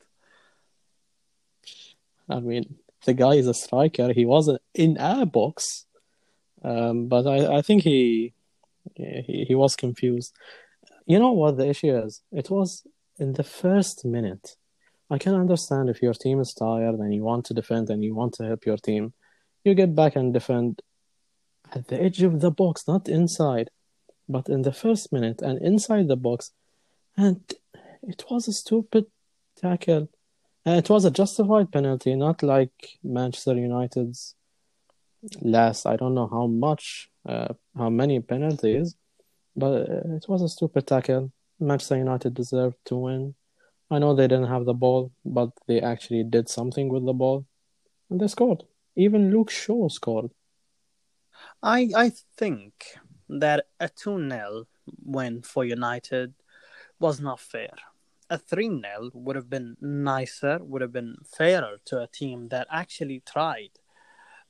I 2.30 2.40
mean, 2.40 2.76
the 3.06 3.14
guy 3.14 3.36
is 3.36 3.48
a 3.48 3.54
striker. 3.54 4.14
He 4.14 4.26
wasn't 4.26 4.62
in 4.74 4.98
our 4.98 5.26
box 5.26 5.86
um, 6.64 7.08
but 7.08 7.28
I, 7.28 7.58
I 7.58 7.62
think 7.62 7.84
he, 7.84 8.34
he 8.96 9.46
he 9.48 9.56
was 9.56 9.76
confused. 9.76 10.34
You 11.06 11.20
know 11.20 11.34
what 11.34 11.58
the 11.58 11.68
issue 11.68 11.96
is? 11.96 12.22
It 12.32 12.50
was 12.50 12.84
in 13.20 13.34
the 13.34 13.44
first 13.44 14.06
minute. 14.06 14.56
I 15.10 15.18
can 15.18 15.36
understand 15.36 15.90
if 15.90 16.02
your 16.02 16.14
team 16.14 16.40
is 16.40 16.54
tired 16.54 16.96
and 16.96 17.14
you 17.14 17.24
want 17.24 17.46
to 17.46 17.54
defend 17.54 17.90
and 17.90 18.04
you 18.04 18.16
want 18.16 18.34
to 18.36 18.46
help 18.46 18.66
your 18.66 18.78
team, 18.78 19.14
you 19.64 19.74
get 19.76 19.94
back 19.94 20.16
and 20.16 20.34
defend 20.34 20.82
at 21.76 21.88
the 21.88 22.02
edge 22.02 22.22
of 22.22 22.40
the 22.42 22.52
box, 22.52 22.88
not 22.88 23.10
inside, 23.10 23.70
but 24.30 24.50
in 24.50 24.62
the 24.62 24.74
first 24.74 25.12
minute 25.12 25.42
and 25.42 25.62
inside 25.62 26.08
the 26.08 26.16
box. 26.16 26.52
And 27.18 27.42
it 28.02 28.24
was 28.30 28.48
a 28.48 28.54
stupid 28.54 29.06
tackle. 29.56 30.10
And 30.66 30.78
it 30.78 30.90
was 30.90 31.06
a 31.06 31.12
justified 31.12 31.72
penalty, 31.72 32.16
not 32.16 32.42
like 32.42 32.72
Manchester 33.04 33.56
United's 33.56 34.36
last 35.42 35.86
I 35.86 35.96
don't 35.96 36.16
know 36.16 36.28
how 36.28 36.48
much, 36.48 37.10
uh, 37.28 37.54
how 37.78 37.90
many 37.90 38.20
penalties, 38.20 38.96
but 39.56 39.90
uh, 39.90 40.16
it 40.16 40.26
was 40.28 40.42
a 40.42 40.50
stupid 40.50 40.88
tackle. 40.88 41.32
Manchester 41.60 41.98
United 41.98 42.34
deserved 42.34 42.78
to 42.86 42.98
win. 42.98 43.36
I 43.90 44.00
know 44.00 44.14
they 44.14 44.28
didn't 44.28 44.48
have 44.48 44.66
the 44.66 44.74
ball, 44.74 45.12
but 45.24 45.52
they 45.68 45.80
actually 45.80 46.24
did 46.24 46.50
something 46.50 46.90
with 46.90 47.06
the 47.06 47.14
ball, 47.14 47.46
and 48.10 48.20
they 48.20 48.28
scored. 48.28 48.64
Even 48.96 49.32
Luke 49.32 49.50
Shaw 49.50 49.88
scored. 49.90 50.32
I 51.64 51.90
I 51.96 52.12
think 52.38 52.74
that 53.30 53.66
a 53.80 53.88
2 53.88 54.30
0 54.30 54.66
win 55.06 55.42
for 55.42 55.64
United 55.64 56.34
was 57.00 57.22
not 57.22 57.40
fair. 57.40 57.74
A 58.30 58.38
3 58.38 58.68
0 58.68 59.12
would 59.14 59.38
have 59.38 59.50
been 59.50 59.78
nicer, 59.80 60.60
would 60.62 60.82
have 60.82 60.92
been 60.92 61.16
fairer 61.38 61.78
to 61.86 62.02
a 62.02 62.08
team 62.08 62.50
that 62.50 62.68
actually 62.70 63.22
tried. 63.26 63.72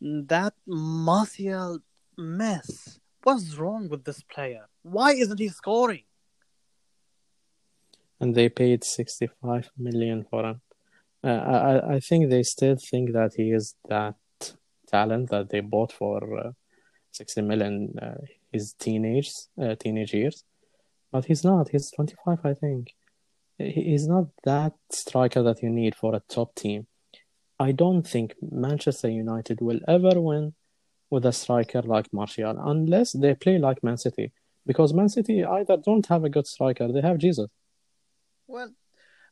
That 0.01 0.53
Martial 0.65 1.79
mess. 2.17 2.99
What's 3.21 3.55
wrong 3.55 3.87
with 3.89 4.03
this 4.03 4.23
player? 4.23 4.67
Why 4.81 5.13
isn't 5.13 5.39
he 5.39 5.47
scoring? 5.49 6.03
And 8.19 8.35
they 8.35 8.49
paid 8.49 8.83
65 8.83 9.69
million 9.77 10.25
for 10.29 10.45
him. 10.45 10.61
Uh, 11.23 11.27
I, 11.29 11.95
I 11.95 11.99
think 11.99 12.29
they 12.29 12.43
still 12.43 12.75
think 12.75 13.13
that 13.13 13.33
he 13.37 13.51
is 13.51 13.75
that 13.87 14.15
talent 14.87 15.29
that 15.29 15.49
they 15.49 15.61
bought 15.61 15.93
for 15.93 16.19
uh, 16.37 16.51
60 17.13 17.41
million 17.41 17.97
uh, 18.01 18.15
his 18.51 18.73
teenage 18.73 19.31
uh, 19.61 19.75
teenage 19.75 20.13
years. 20.13 20.43
But 21.11 21.25
he's 21.25 21.43
not. 21.43 21.69
He's 21.69 21.91
25 21.91 22.39
i 22.43 22.53
think. 22.53 22.95
He's 23.57 24.07
not 24.07 24.25
that 24.43 24.73
striker 24.91 25.43
that 25.43 25.61
you 25.61 25.69
need 25.69 25.95
for 25.95 26.15
a 26.15 26.21
top 26.27 26.55
team. 26.55 26.87
I 27.59 27.71
don't 27.71 28.05
think 28.05 28.35
manchester 28.41 29.09
united 29.09 29.61
will 29.61 29.79
ever 29.87 30.19
win 30.19 30.53
with 31.09 31.25
a 31.25 31.31
striker 31.31 31.83
like 31.83 32.11
martial 32.11 32.55
unless 32.59 33.11
they 33.13 33.35
play 33.35 33.59
like 33.59 33.83
man 33.83 33.97
city. 33.97 34.31
Because 34.65 34.93
man 34.93 35.09
city 35.09 35.45
either 35.45 35.77
don't 35.77 36.05
have 36.07 36.23
a 36.23 36.29
good 36.29 36.47
striker 36.47 36.91
they 36.91 37.01
have 37.01 37.19
jesus. 37.19 37.49
Well 38.47 38.71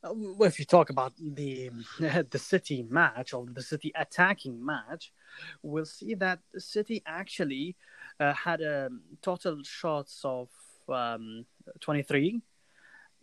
if 0.04 0.58
you 0.58 0.64
talk 0.64 0.90
about 0.90 1.12
the 1.18 1.70
the 2.30 2.38
City 2.38 2.84
match 2.88 3.32
or 3.32 3.46
the 3.46 3.62
City 3.62 3.92
attacking 3.94 4.64
match, 4.64 5.12
we'll 5.62 5.84
see 5.84 6.14
that 6.14 6.40
the 6.52 6.60
City 6.60 7.02
actually 7.06 7.76
uh, 8.18 8.32
had 8.32 8.60
a 8.60 8.90
total 9.22 9.62
shots 9.62 10.20
of 10.24 10.48
um, 10.88 11.46
23. 11.80 12.40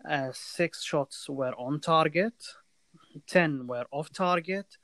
Uh, 0.10 0.30
six 0.34 0.82
shots 0.82 1.28
were 1.28 1.54
on 1.56 1.82
target, 1.82 2.34
10 3.28 3.68
were 3.68 3.86
off 3.92 4.10
target. 4.14 4.78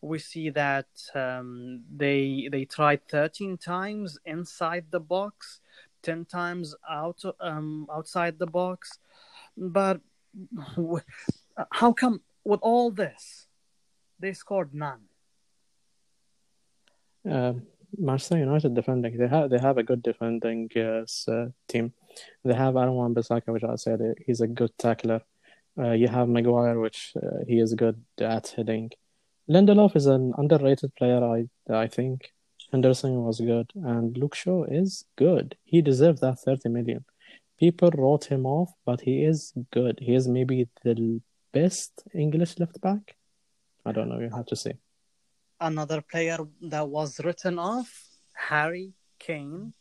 We 0.00 0.18
see 0.18 0.48
that 0.50 0.86
um, 1.14 1.82
they 1.94 2.48
they 2.50 2.64
tried 2.64 3.06
13 3.08 3.58
times 3.58 4.18
inside 4.24 4.86
the 4.90 5.00
box, 5.00 5.60
10 6.02 6.24
times 6.24 6.74
out 6.88 7.22
um, 7.40 7.86
outside 7.92 8.38
the 8.38 8.46
box, 8.46 8.98
but 9.56 10.00
how 11.70 11.92
come 11.92 12.20
with 12.44 12.60
all 12.62 12.90
this 12.90 13.46
they 14.18 14.32
scored 14.32 14.74
none? 14.74 15.00
Um, 17.28 17.62
Manchester 17.96 18.38
United 18.38 18.74
defending 18.74 19.16
they 19.16 19.28
have 19.28 19.50
they 19.50 19.58
have 19.58 19.78
a 19.78 19.82
good 19.82 20.02
defending 20.02 20.68
uh, 20.76 21.04
team. 21.68 21.92
They 22.44 22.54
have 22.54 22.76
Aaron 22.76 22.94
Wan-Bissaka, 22.94 23.48
which 23.48 23.64
I 23.64 23.76
said 23.76 24.00
he's 24.26 24.40
a 24.40 24.46
good 24.46 24.72
tackler. 24.78 25.20
Uh, 25.78 25.92
you 25.92 26.08
have 26.08 26.28
Maguire, 26.28 26.78
which 26.78 27.12
uh, 27.16 27.44
he 27.46 27.58
is 27.58 27.74
good 27.74 28.02
at 28.18 28.48
heading. 28.48 28.90
Lindelof 29.48 29.96
is 29.96 30.06
an 30.06 30.34
underrated 30.36 30.94
player, 30.96 31.22
I 31.24 31.48
I 31.72 31.86
think. 31.86 32.32
Henderson 32.70 33.22
was 33.22 33.38
good, 33.38 33.70
and 33.74 34.16
Luke 34.16 34.34
Shaw 34.34 34.64
is 34.64 35.04
good. 35.16 35.56
He 35.64 35.82
deserves 35.82 36.20
that 36.20 36.40
thirty 36.40 36.68
million. 36.70 37.04
People 37.58 37.90
wrote 37.90 38.24
him 38.24 38.46
off, 38.46 38.70
but 38.86 39.02
he 39.02 39.24
is 39.24 39.52
good. 39.70 39.98
He 40.00 40.14
is 40.14 40.26
maybe 40.26 40.68
the 40.82 41.20
best 41.52 42.02
English 42.14 42.58
left 42.58 42.80
back. 42.80 43.16
I 43.84 43.92
don't 43.92 44.08
know. 44.08 44.20
You 44.20 44.30
have 44.30 44.46
to 44.46 44.56
see. 44.56 44.72
Another 45.60 46.00
player 46.00 46.38
that 46.62 46.88
was 46.88 47.20
written 47.20 47.58
off: 47.58 47.90
Harry 48.32 48.94
Kane, 49.18 49.74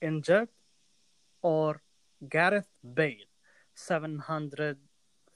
injured, 0.00 0.48
or 1.42 1.80
Gareth 2.28 2.68
Bale, 2.82 3.28
seven 3.74 4.18
hundred 4.18 4.78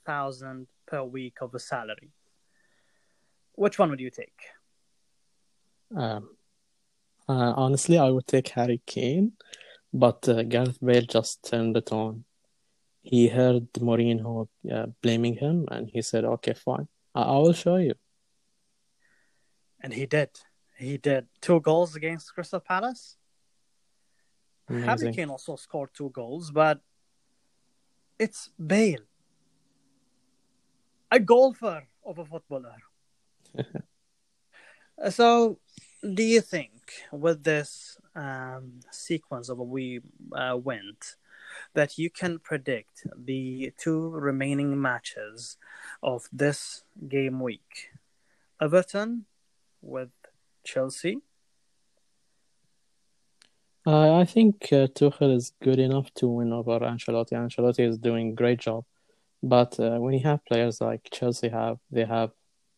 thousand 0.05 0.67
per 0.85 1.03
week 1.03 1.37
of 1.41 1.55
a 1.55 1.59
salary. 1.59 2.11
Which 3.55 3.79
one 3.79 3.89
would 3.89 3.99
you 3.99 4.09
take? 4.09 4.41
Um, 5.95 6.35
uh, 7.29 7.53
honestly, 7.55 7.97
I 7.97 8.09
would 8.09 8.27
take 8.27 8.49
Harry 8.49 8.81
Kane, 8.85 9.33
but 9.93 10.27
uh, 10.27 10.43
Gareth 10.43 10.79
Bale 10.83 11.05
just 11.05 11.43
turned 11.43 11.77
it 11.77 11.91
on 11.91 12.25
he 13.03 13.27
heard 13.27 13.71
Mourinho 13.73 14.47
uh, 14.71 14.87
blaming 15.01 15.35
him, 15.35 15.67
and 15.69 15.89
he 15.93 16.01
said, 16.01 16.23
"Okay, 16.23 16.53
fine, 16.53 16.87
I, 17.13 17.21
I 17.21 17.37
will 17.37 17.53
show 17.53 17.75
you." 17.75 17.93
And 19.81 19.93
he 19.93 20.05
did. 20.05 20.29
He 20.77 20.97
did 20.97 21.27
two 21.41 21.59
goals 21.59 21.95
against 21.95 22.33
Crystal 22.33 22.61
Palace. 22.61 23.17
Amazing. 24.69 24.87
Harry 24.87 25.13
Kane 25.13 25.29
also 25.29 25.57
scored 25.57 25.89
two 25.93 26.09
goals, 26.09 26.49
but 26.49 26.79
it's 28.17 28.49
Bale, 28.57 29.05
a 31.11 31.19
golfer 31.19 31.83
of 32.05 32.19
a 32.19 32.25
footballer. 32.25 32.77
so, 35.09 35.59
do 36.01 36.23
you 36.23 36.39
think 36.39 36.71
with 37.11 37.43
this 37.43 37.97
um, 38.15 38.79
sequence 38.91 39.49
of 39.49 39.59
a 39.59 39.63
we 39.63 39.99
uh, 40.33 40.57
went, 40.57 41.17
that 41.73 41.97
you 41.97 42.09
can 42.09 42.39
predict 42.39 43.05
the 43.17 43.71
two 43.77 44.09
remaining 44.09 44.79
matches 44.81 45.57
of 46.01 46.27
this 46.31 46.83
game 47.07 47.39
week. 47.39 47.91
Everton 48.61 49.25
with 49.81 50.11
Chelsea. 50.63 51.17
Uh, 53.85 54.17
I 54.17 54.25
think 54.25 54.55
uh, 54.71 54.87
Tuchel 54.87 55.35
is 55.35 55.51
good 55.61 55.79
enough 55.79 56.13
to 56.15 56.27
win 56.27 56.53
over 56.53 56.79
Ancelotti. 56.79 57.33
Ancelotti 57.33 57.85
is 57.85 57.97
doing 57.97 58.33
great 58.33 58.59
job, 58.59 58.85
but 59.41 59.77
uh, 59.77 59.97
when 59.97 60.13
you 60.13 60.21
have 60.21 60.45
players 60.45 60.79
like 60.79 61.09
Chelsea 61.11 61.49
have, 61.49 61.79
they 61.91 62.05
have. 62.05 62.31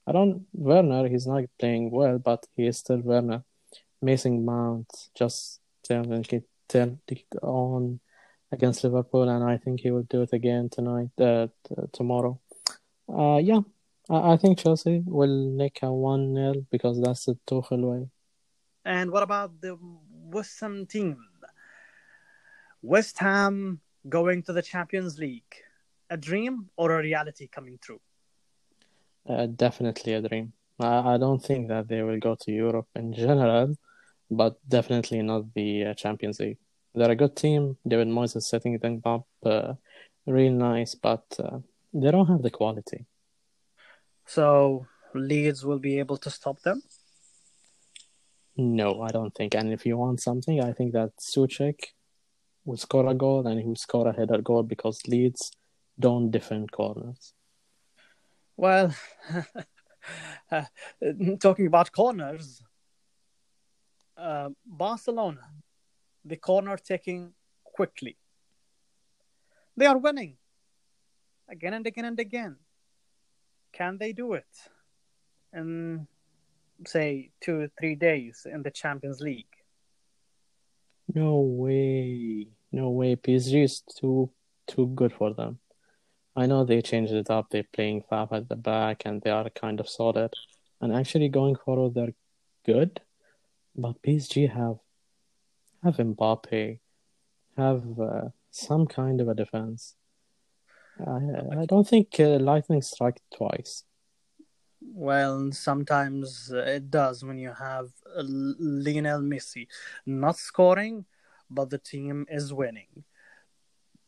I 0.08 0.12
don't 0.12 0.46
Werner. 0.54 1.08
He's 1.08 1.28
not 1.28 1.44
playing 1.60 1.92
well, 1.92 2.18
but 2.18 2.46
he 2.56 2.66
is 2.66 2.80
still 2.80 2.98
Werner. 2.98 3.44
Mason 4.02 4.44
Mount 4.44 4.88
just 5.16 5.60
turned 5.88 6.28
it 6.32 7.26
on 7.42 8.00
against 8.56 8.84
Liverpool, 8.84 9.28
and 9.30 9.44
I 9.44 9.58
think 9.58 9.82
he 9.82 9.91
will 9.91 10.08
do 10.15 10.22
it 10.24 10.34
again 10.34 10.70
tonight, 10.70 11.12
uh, 11.20 11.48
t- 11.68 11.76
tomorrow. 11.91 12.39
Uh, 13.08 13.39
yeah, 13.52 13.62
I-, 14.10 14.34
I 14.34 14.38
think 14.38 14.60
Chelsea 14.60 15.04
will 15.06 15.52
make 15.52 15.80
a 15.82 15.91
1 15.91 16.36
0 16.36 16.65
because 16.72 17.02
that's 17.02 17.26
the 17.26 17.38
Tuchel 17.48 17.84
way. 17.91 18.10
And 18.86 19.12
what 19.12 19.24
about 19.24 19.62
the 19.62 19.78
West 20.36 20.60
Ham 20.62 20.86
team? 20.86 21.18
West 22.82 23.18
Ham 23.20 23.82
going 24.08 24.44
to 24.44 24.54
the 24.54 24.62
Champions 24.62 25.18
League. 25.18 25.54
A 26.10 26.18
dream 26.18 26.70
or 26.78 26.91
a 26.91 27.02
reality 27.02 27.48
coming 27.48 27.80
true? 27.82 28.00
Uh, 29.28 29.48
definitely 29.48 30.13
a 30.13 30.22
dream. 30.22 30.54
I, 30.80 31.15
I 31.15 31.18
don't 31.18 31.44
think 31.44 31.70
that 31.70 31.88
they 31.88 32.04
will 32.04 32.20
go 32.20 32.36
to 32.41 32.52
Europe 32.52 32.89
in 32.96 33.12
general, 33.13 33.76
but 34.30 34.54
definitely 34.68 35.24
not 35.24 35.52
the 35.56 35.86
uh, 35.86 35.94
Champions 35.96 36.39
League. 36.39 36.60
They're 36.96 37.12
a 37.12 37.16
good 37.16 37.36
team. 37.36 37.78
David 37.86 38.08
Moyes 38.08 38.36
is 38.38 38.48
setting 38.48 38.78
them 38.78 39.02
up 39.06 39.28
uh, 39.46 39.74
real 40.26 40.54
nice, 40.54 40.96
but 40.96 41.26
uh, 41.40 41.60
they 41.94 42.10
don't 42.10 42.28
have 42.28 42.42
the 42.42 42.50
quality. 42.50 43.06
So 44.26 44.88
Leeds 45.14 45.66
will 45.66 45.80
be 45.80 46.00
able 46.00 46.18
to 46.18 46.30
stop 46.30 46.62
them? 46.62 46.82
No, 48.58 49.02
I 49.02 49.10
don't 49.10 49.36
think. 49.36 49.56
And 49.56 49.74
if 49.74 49.86
you 49.86 49.98
want 49.98 50.22
something, 50.22 50.62
I 50.62 50.72
think 50.72 50.94
that 50.94 51.12
Soucek 51.18 51.76
will 52.64 52.78
score 52.78 53.08
a 53.08 53.14
goal 53.14 53.46
and 53.46 53.60
he 53.60 53.68
will 53.68 53.76
score 53.76 54.08
a 54.08 54.14
header 54.14 54.42
goal 54.42 54.64
because 54.64 55.02
Leeds 55.08 55.52
don't 56.00 56.32
defend 56.32 56.72
corners. 56.72 57.34
Well, 58.56 58.96
uh, 60.52 60.64
talking 61.42 61.68
about 61.68 61.92
corners, 61.92 62.64
uh, 64.18 64.50
Barcelona 64.66 65.42
the 66.26 66.36
corner 66.36 66.76
taking 66.78 67.34
quickly. 67.64 68.18
They 69.78 69.86
are 69.86 69.98
winning 69.98 70.38
again 71.50 71.74
and 71.74 71.86
again 71.86 72.06
and 72.06 72.20
again. 72.20 72.56
Can 73.72 73.98
they 73.98 74.14
do 74.14 74.34
it 74.34 74.54
in, 75.54 76.08
say, 76.88 77.32
two 77.42 77.62
or 77.62 77.68
three 77.80 77.96
days 77.96 78.48
in 78.52 78.64
the 78.64 78.72
Champions 78.72 79.20
League? 79.22 79.56
No 81.14 81.40
way. 81.40 82.48
No 82.72 82.90
way. 82.90 83.16
PSG 83.16 83.64
is 83.64 83.82
too 83.82 84.32
too 84.68 84.88
good 84.88 85.14
for 85.14 85.34
them. 85.34 85.60
I 86.36 86.48
know 86.48 86.66
they 86.66 86.82
changed 86.82 87.14
it 87.14 87.30
up. 87.30 87.48
They're 87.50 87.72
playing 87.72 88.04
five 88.10 88.32
at 88.32 88.50
the 88.50 88.56
back 88.56 89.04
and 89.06 89.22
they 89.22 89.30
are 89.30 89.50
kind 89.52 89.80
of 89.80 89.88
solid. 89.88 90.32
And 90.82 90.94
actually 90.94 91.30
going 91.30 91.56
forward, 91.56 91.94
they're 91.94 92.16
good. 92.66 93.00
But 93.76 94.02
PSG 94.02 94.50
have 94.52 94.78
have 95.86 95.98
Mbappe, 95.98 96.80
have 97.58 98.00
uh, 98.00 98.30
some 98.50 98.88
kind 98.88 99.21
of 99.21 99.30
a 99.30 99.36
defense. 99.36 99.95
I, 101.00 101.62
I 101.62 101.65
don't 101.65 101.88
think 101.88 102.19
uh, 102.19 102.39
lightning 102.39 102.82
strike 102.82 103.21
twice. 103.34 103.84
Well, 104.82 105.52
sometimes 105.52 106.52
it 106.54 106.89
does 106.89 107.24
when 107.24 107.38
you 107.38 107.54
have 107.54 107.89
Lionel 108.17 109.21
Messi 109.21 109.67
not 110.06 110.38
scoring, 110.38 111.06
but 111.50 111.69
the 111.69 111.78
team 111.78 112.26
is 112.30 112.54
winning. 112.54 113.04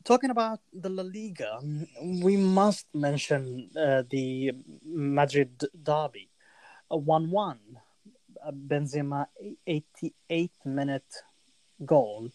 Talking 0.03 0.29
about 0.29 0.59
the 0.73 0.89
La 0.89 1.03
Liga, 1.03 1.59
we 2.01 2.37
must 2.37 2.87
mention 2.93 3.69
uh, 3.77 4.03
the 4.09 4.53
Madrid 4.83 5.63
derby, 5.83 6.29
one-one. 6.89 7.59
Benzema 8.51 9.27
88 9.65 10.51
minute 10.65 11.23
goal 11.85 12.29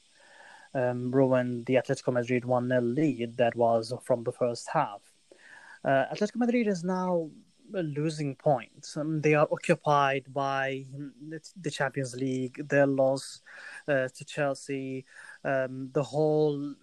um, 0.74 1.10
ruined 1.10 1.66
the 1.66 1.74
Atletico 1.74 2.12
Madrid 2.12 2.44
1 2.44 2.68
0 2.68 2.80
lead 2.80 3.36
that 3.36 3.54
was 3.54 3.92
from 4.02 4.24
the 4.24 4.32
first 4.32 4.68
half. 4.72 5.02
Uh, 5.84 6.06
Atletico 6.12 6.36
Madrid 6.36 6.66
is 6.66 6.84
now 6.84 7.30
losing 7.72 8.34
points. 8.36 8.96
Um, 8.96 9.20
they 9.20 9.34
are 9.34 9.48
occupied 9.50 10.24
by 10.32 10.84
the 11.60 11.70
Champions 11.70 12.14
League, 12.14 12.68
their 12.68 12.86
loss 12.86 13.40
uh, 13.88 14.08
to 14.14 14.24
Chelsea, 14.24 15.04
um, 15.44 15.90
the 15.92 16.02
whole 16.02 16.74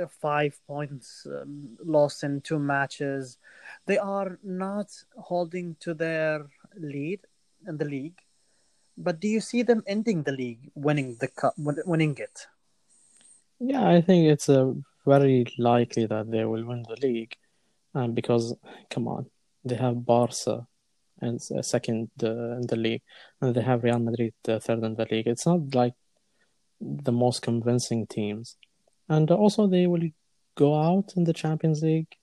uh, 0.00 0.06
five 0.06 0.58
points 0.66 1.26
um, 1.26 1.76
lost 1.84 2.24
in 2.24 2.40
two 2.40 2.58
matches. 2.58 3.38
They 3.86 3.98
are 3.98 4.38
not 4.42 4.90
holding 5.16 5.76
to 5.80 5.94
their 5.94 6.46
lead 6.76 7.20
in 7.66 7.76
the 7.76 7.84
league. 7.84 8.20
But 9.02 9.18
do 9.18 9.28
you 9.28 9.40
see 9.40 9.62
them 9.62 9.82
ending 9.86 10.22
the 10.22 10.32
league, 10.32 10.70
winning 10.74 11.16
the 11.20 11.28
cup, 11.28 11.54
winning 11.58 12.16
it? 12.18 12.46
Yeah, 13.58 13.88
I 13.88 14.00
think 14.00 14.26
it's 14.30 14.48
a 14.48 14.74
very 15.06 15.46
likely 15.58 16.06
that 16.06 16.30
they 16.30 16.44
will 16.44 16.64
win 16.64 16.84
the 16.88 16.96
league, 17.06 17.34
um, 17.94 18.12
because 18.12 18.54
come 18.90 19.08
on, 19.08 19.26
they 19.64 19.76
have 19.76 20.04
Barca 20.04 20.66
and 21.20 21.40
uh, 21.56 21.62
second 21.62 22.10
uh, 22.22 22.56
in 22.58 22.66
the 22.66 22.76
league, 22.76 23.02
and 23.40 23.54
they 23.54 23.62
have 23.62 23.84
Real 23.84 23.98
Madrid 23.98 24.34
uh, 24.48 24.58
third 24.58 24.82
in 24.84 24.94
the 24.94 25.06
league. 25.10 25.26
It's 25.26 25.46
not 25.46 25.74
like 25.74 25.94
the 26.80 27.12
most 27.12 27.42
convincing 27.42 28.06
teams, 28.06 28.56
and 29.08 29.30
also 29.30 29.66
they 29.66 29.86
will 29.86 30.08
go 30.56 30.74
out 30.74 31.14
in 31.16 31.24
the 31.24 31.32
Champions 31.32 31.82
League. 31.82 32.14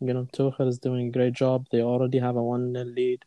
You 0.00 0.14
know, 0.14 0.26
Tuchel 0.32 0.68
is 0.68 0.78
doing 0.78 1.08
a 1.08 1.10
great 1.12 1.34
job. 1.34 1.66
They 1.70 1.82
already 1.82 2.18
have 2.18 2.36
a 2.36 2.42
one 2.42 2.72
lead, 2.72 3.24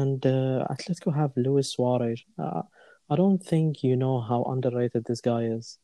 and 0.00 0.26
uh, 0.26 0.66
Atletico 0.72 1.14
have 1.14 1.32
Luis 1.36 1.68
Suarez. 1.72 2.24
Uh, 2.38 2.62
I 3.10 3.16
don't 3.16 3.42
think 3.52 3.82
you 3.84 3.96
know 3.96 4.20
how 4.20 4.42
underrated 4.44 5.04
this 5.04 5.20
guy 5.20 5.42
is. 5.58 5.78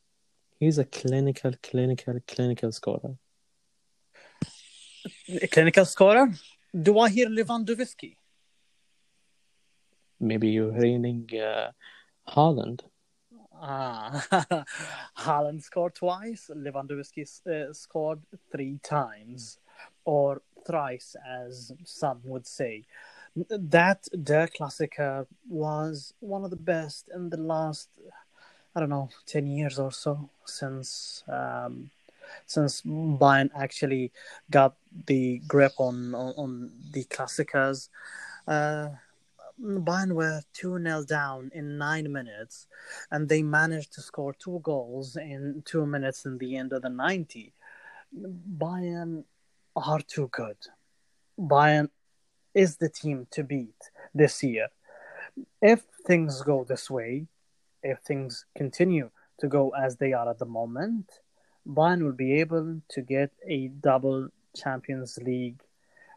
He's 0.58 0.78
a 0.78 0.84
clinical, 0.84 1.52
clinical, 1.62 2.18
clinical 2.26 2.72
scorer. 2.72 3.14
A 5.42 5.48
clinical 5.48 5.84
scorer? 5.84 6.26
Do 6.86 6.98
I 6.98 7.08
hear 7.08 7.28
Lewandowski? 7.28 8.16
Maybe 10.18 10.48
you're 10.48 10.74
hearing 10.74 11.28
uh, 11.32 11.70
Haaland. 12.28 12.80
Ah, 13.62 14.26
Haaland 15.18 15.62
scored 15.62 15.94
twice. 15.94 16.50
Lewandowski 16.54 17.24
uh, 17.46 17.72
scored 17.72 18.20
three 18.52 18.78
times, 18.82 19.58
or 20.04 20.42
thrice, 20.66 21.16
as 21.26 21.72
some 21.84 22.20
would 22.24 22.46
say. 22.46 22.84
That 23.36 24.08
Der 24.24 24.48
Klassiker 24.48 25.26
was 25.48 26.14
one 26.20 26.44
of 26.44 26.50
the 26.50 26.56
best 26.56 27.08
in 27.14 27.30
the 27.30 27.36
last 27.36 27.88
I 28.74 28.80
don't 28.80 28.88
know, 28.88 29.10
ten 29.26 29.46
years 29.46 29.78
or 29.78 29.90
so 29.90 30.30
since 30.44 31.24
um, 31.28 31.90
since 32.46 32.82
Bayern 32.82 33.50
actually 33.56 34.12
got 34.50 34.74
the 35.06 35.38
grip 35.48 35.72
on 35.78 36.14
on, 36.14 36.34
on 36.36 36.72
the 36.92 37.04
Klassikers. 37.04 37.88
Uh, 38.46 38.90
Bayern 39.60 40.12
were 40.12 40.40
2 40.54 40.78
0 40.82 41.04
down 41.04 41.50
in 41.54 41.76
nine 41.76 42.10
minutes, 42.10 42.66
and 43.10 43.28
they 43.28 43.42
managed 43.42 43.92
to 43.94 44.00
score 44.00 44.32
two 44.32 44.60
goals 44.62 45.16
in 45.16 45.62
two 45.66 45.84
minutes 45.84 46.24
in 46.24 46.38
the 46.38 46.56
end 46.56 46.72
of 46.72 46.82
the 46.82 46.88
90. 46.88 47.52
Bayern 48.58 49.24
are 49.76 50.00
too 50.00 50.28
good. 50.32 50.56
Bayern 51.38 51.90
is 52.54 52.76
the 52.76 52.88
team 52.88 53.26
to 53.30 53.44
beat 53.44 53.90
this 54.14 54.42
year. 54.42 54.68
If 55.62 55.82
things 56.06 56.42
go 56.42 56.64
this 56.64 56.90
way, 56.90 57.26
if 57.82 57.98
things 58.00 58.46
continue 58.56 59.10
to 59.38 59.48
go 59.48 59.70
as 59.70 59.96
they 59.96 60.12
are 60.12 60.28
at 60.28 60.38
the 60.38 60.46
moment, 60.46 61.10
Bayern 61.66 62.02
will 62.02 62.12
be 62.12 62.40
able 62.40 62.80
to 62.88 63.02
get 63.02 63.30
a 63.46 63.68
double 63.68 64.28
Champions 64.56 65.18
League 65.22 65.62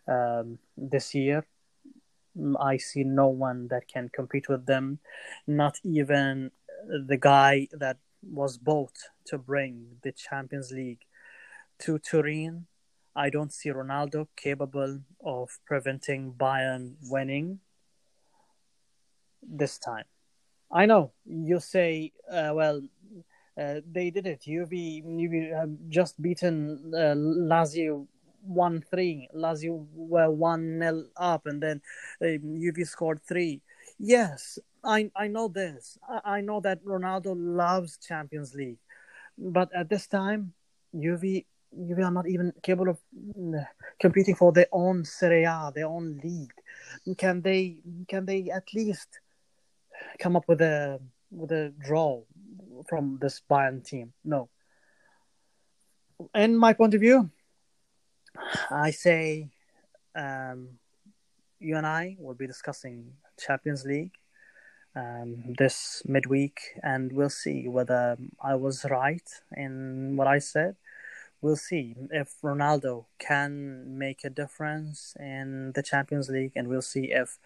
um, 0.07 0.57
this 0.77 1.13
year. 1.13 1.45
I 2.59 2.77
see 2.77 3.03
no 3.03 3.27
one 3.27 3.67
that 3.67 3.87
can 3.87 4.09
compete 4.09 4.49
with 4.49 4.65
them, 4.65 4.99
not 5.45 5.79
even 5.83 6.51
the 6.87 7.17
guy 7.17 7.67
that 7.71 7.97
was 8.23 8.57
bought 8.57 8.97
to 9.25 9.37
bring 9.37 9.97
the 10.01 10.11
Champions 10.11 10.71
League 10.71 11.05
to 11.79 11.99
Turin. 11.99 12.65
I 13.15 13.29
don't 13.29 13.53
see 13.53 13.69
Ronaldo 13.69 14.27
capable 14.35 14.99
of 15.23 15.59
preventing 15.65 16.33
Bayern 16.33 16.95
winning 17.03 17.59
this 19.41 19.77
time. 19.77 20.05
I 20.71 20.85
know 20.85 21.11
you 21.25 21.59
say, 21.59 22.11
uh, 22.31 22.51
well, 22.55 22.81
uh, 23.59 23.81
they 23.89 24.09
did 24.09 24.25
it. 24.25 24.41
Juve, 24.41 24.71
Juve 24.71 25.53
have 25.53 25.69
just 25.89 26.19
beaten 26.21 26.91
uh, 26.95 27.13
Lazio 27.15 28.07
one 28.41 28.81
three. 28.81 29.29
Lazio 29.35 29.85
were 29.93 30.31
one 30.31 30.79
0 30.79 31.05
up, 31.15 31.45
and 31.45 31.61
then 31.61 31.81
uh, 32.21 32.37
Juve 32.41 32.87
scored 32.87 33.21
three. 33.21 33.61
Yes, 33.99 34.57
I 34.83 35.11
I 35.15 35.27
know 35.27 35.47
this. 35.47 35.99
I, 36.09 36.37
I 36.37 36.41
know 36.41 36.59
that 36.61 36.83
Ronaldo 36.83 37.35
loves 37.37 37.97
Champions 37.97 38.55
League, 38.55 38.79
but 39.37 39.69
at 39.75 39.89
this 39.89 40.07
time, 40.07 40.53
Juve 40.99 41.43
Juve 41.87 41.99
are 41.99 42.11
not 42.11 42.27
even 42.27 42.53
capable 42.61 42.89
of 42.89 42.99
uh, 43.37 43.63
competing 43.99 44.35
for 44.35 44.51
their 44.51 44.67
own 44.71 45.05
Serie 45.05 45.43
A, 45.43 45.71
their 45.73 45.87
own 45.87 46.19
league. 46.23 46.53
Can 47.17 47.41
they? 47.41 47.77
Can 48.07 48.25
they 48.25 48.49
at 48.49 48.73
least? 48.73 49.19
come 50.19 50.35
up 50.35 50.47
with 50.47 50.61
a 50.61 50.99
with 51.31 51.51
a 51.51 51.73
draw 51.79 52.21
from 52.87 53.17
this 53.21 53.41
Bayern 53.49 53.83
team. 53.83 54.13
No. 54.23 54.49
In 56.35 56.57
my 56.57 56.73
point 56.73 56.93
of 56.93 57.01
view, 57.01 57.29
I 58.71 58.91
say 58.91 59.49
um, 60.15 60.69
you 61.59 61.75
and 61.75 61.85
I 61.85 62.15
will 62.19 62.35
be 62.35 62.47
discussing 62.47 63.13
Champions 63.39 63.83
League 63.83 64.13
um, 64.95 65.53
this 65.57 66.03
midweek, 66.05 66.59
and 66.83 67.11
we'll 67.11 67.29
see 67.29 67.67
whether 67.67 68.17
I 68.41 68.55
was 68.55 68.85
right 68.89 69.27
in 69.57 70.15
what 70.15 70.27
I 70.27 70.39
said. 70.39 70.75
We'll 71.43 71.57
see 71.57 71.93
if 72.09 72.39
Ronaldo 72.41 73.03
can 73.19 73.97
make 73.97 74.23
a 74.23 74.29
difference 74.29 75.13
in 75.19 75.73
the 75.73 75.83
Champions 75.83 76.29
League, 76.29 76.53
and 76.55 76.69
we'll 76.69 76.81
see 76.81 77.11
if 77.11 77.37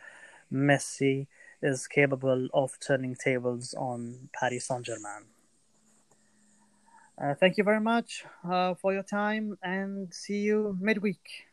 Messi 0.53 1.25
is 1.63 1.87
capable 1.87 2.47
of 2.53 2.79
turning 2.79 3.15
tables 3.15 3.73
on 3.73 4.29
Paris 4.39 4.65
Saint 4.67 4.85
Germain. 4.85 5.25
Uh, 7.19 7.33
thank 7.33 7.57
you 7.57 7.63
very 7.63 7.79
much 7.81 8.23
uh, 8.47 8.75
for 8.75 8.93
your 8.93 9.01
time 9.01 9.57
and 9.63 10.13
see 10.13 10.41
you 10.41 10.77
midweek. 10.79 11.46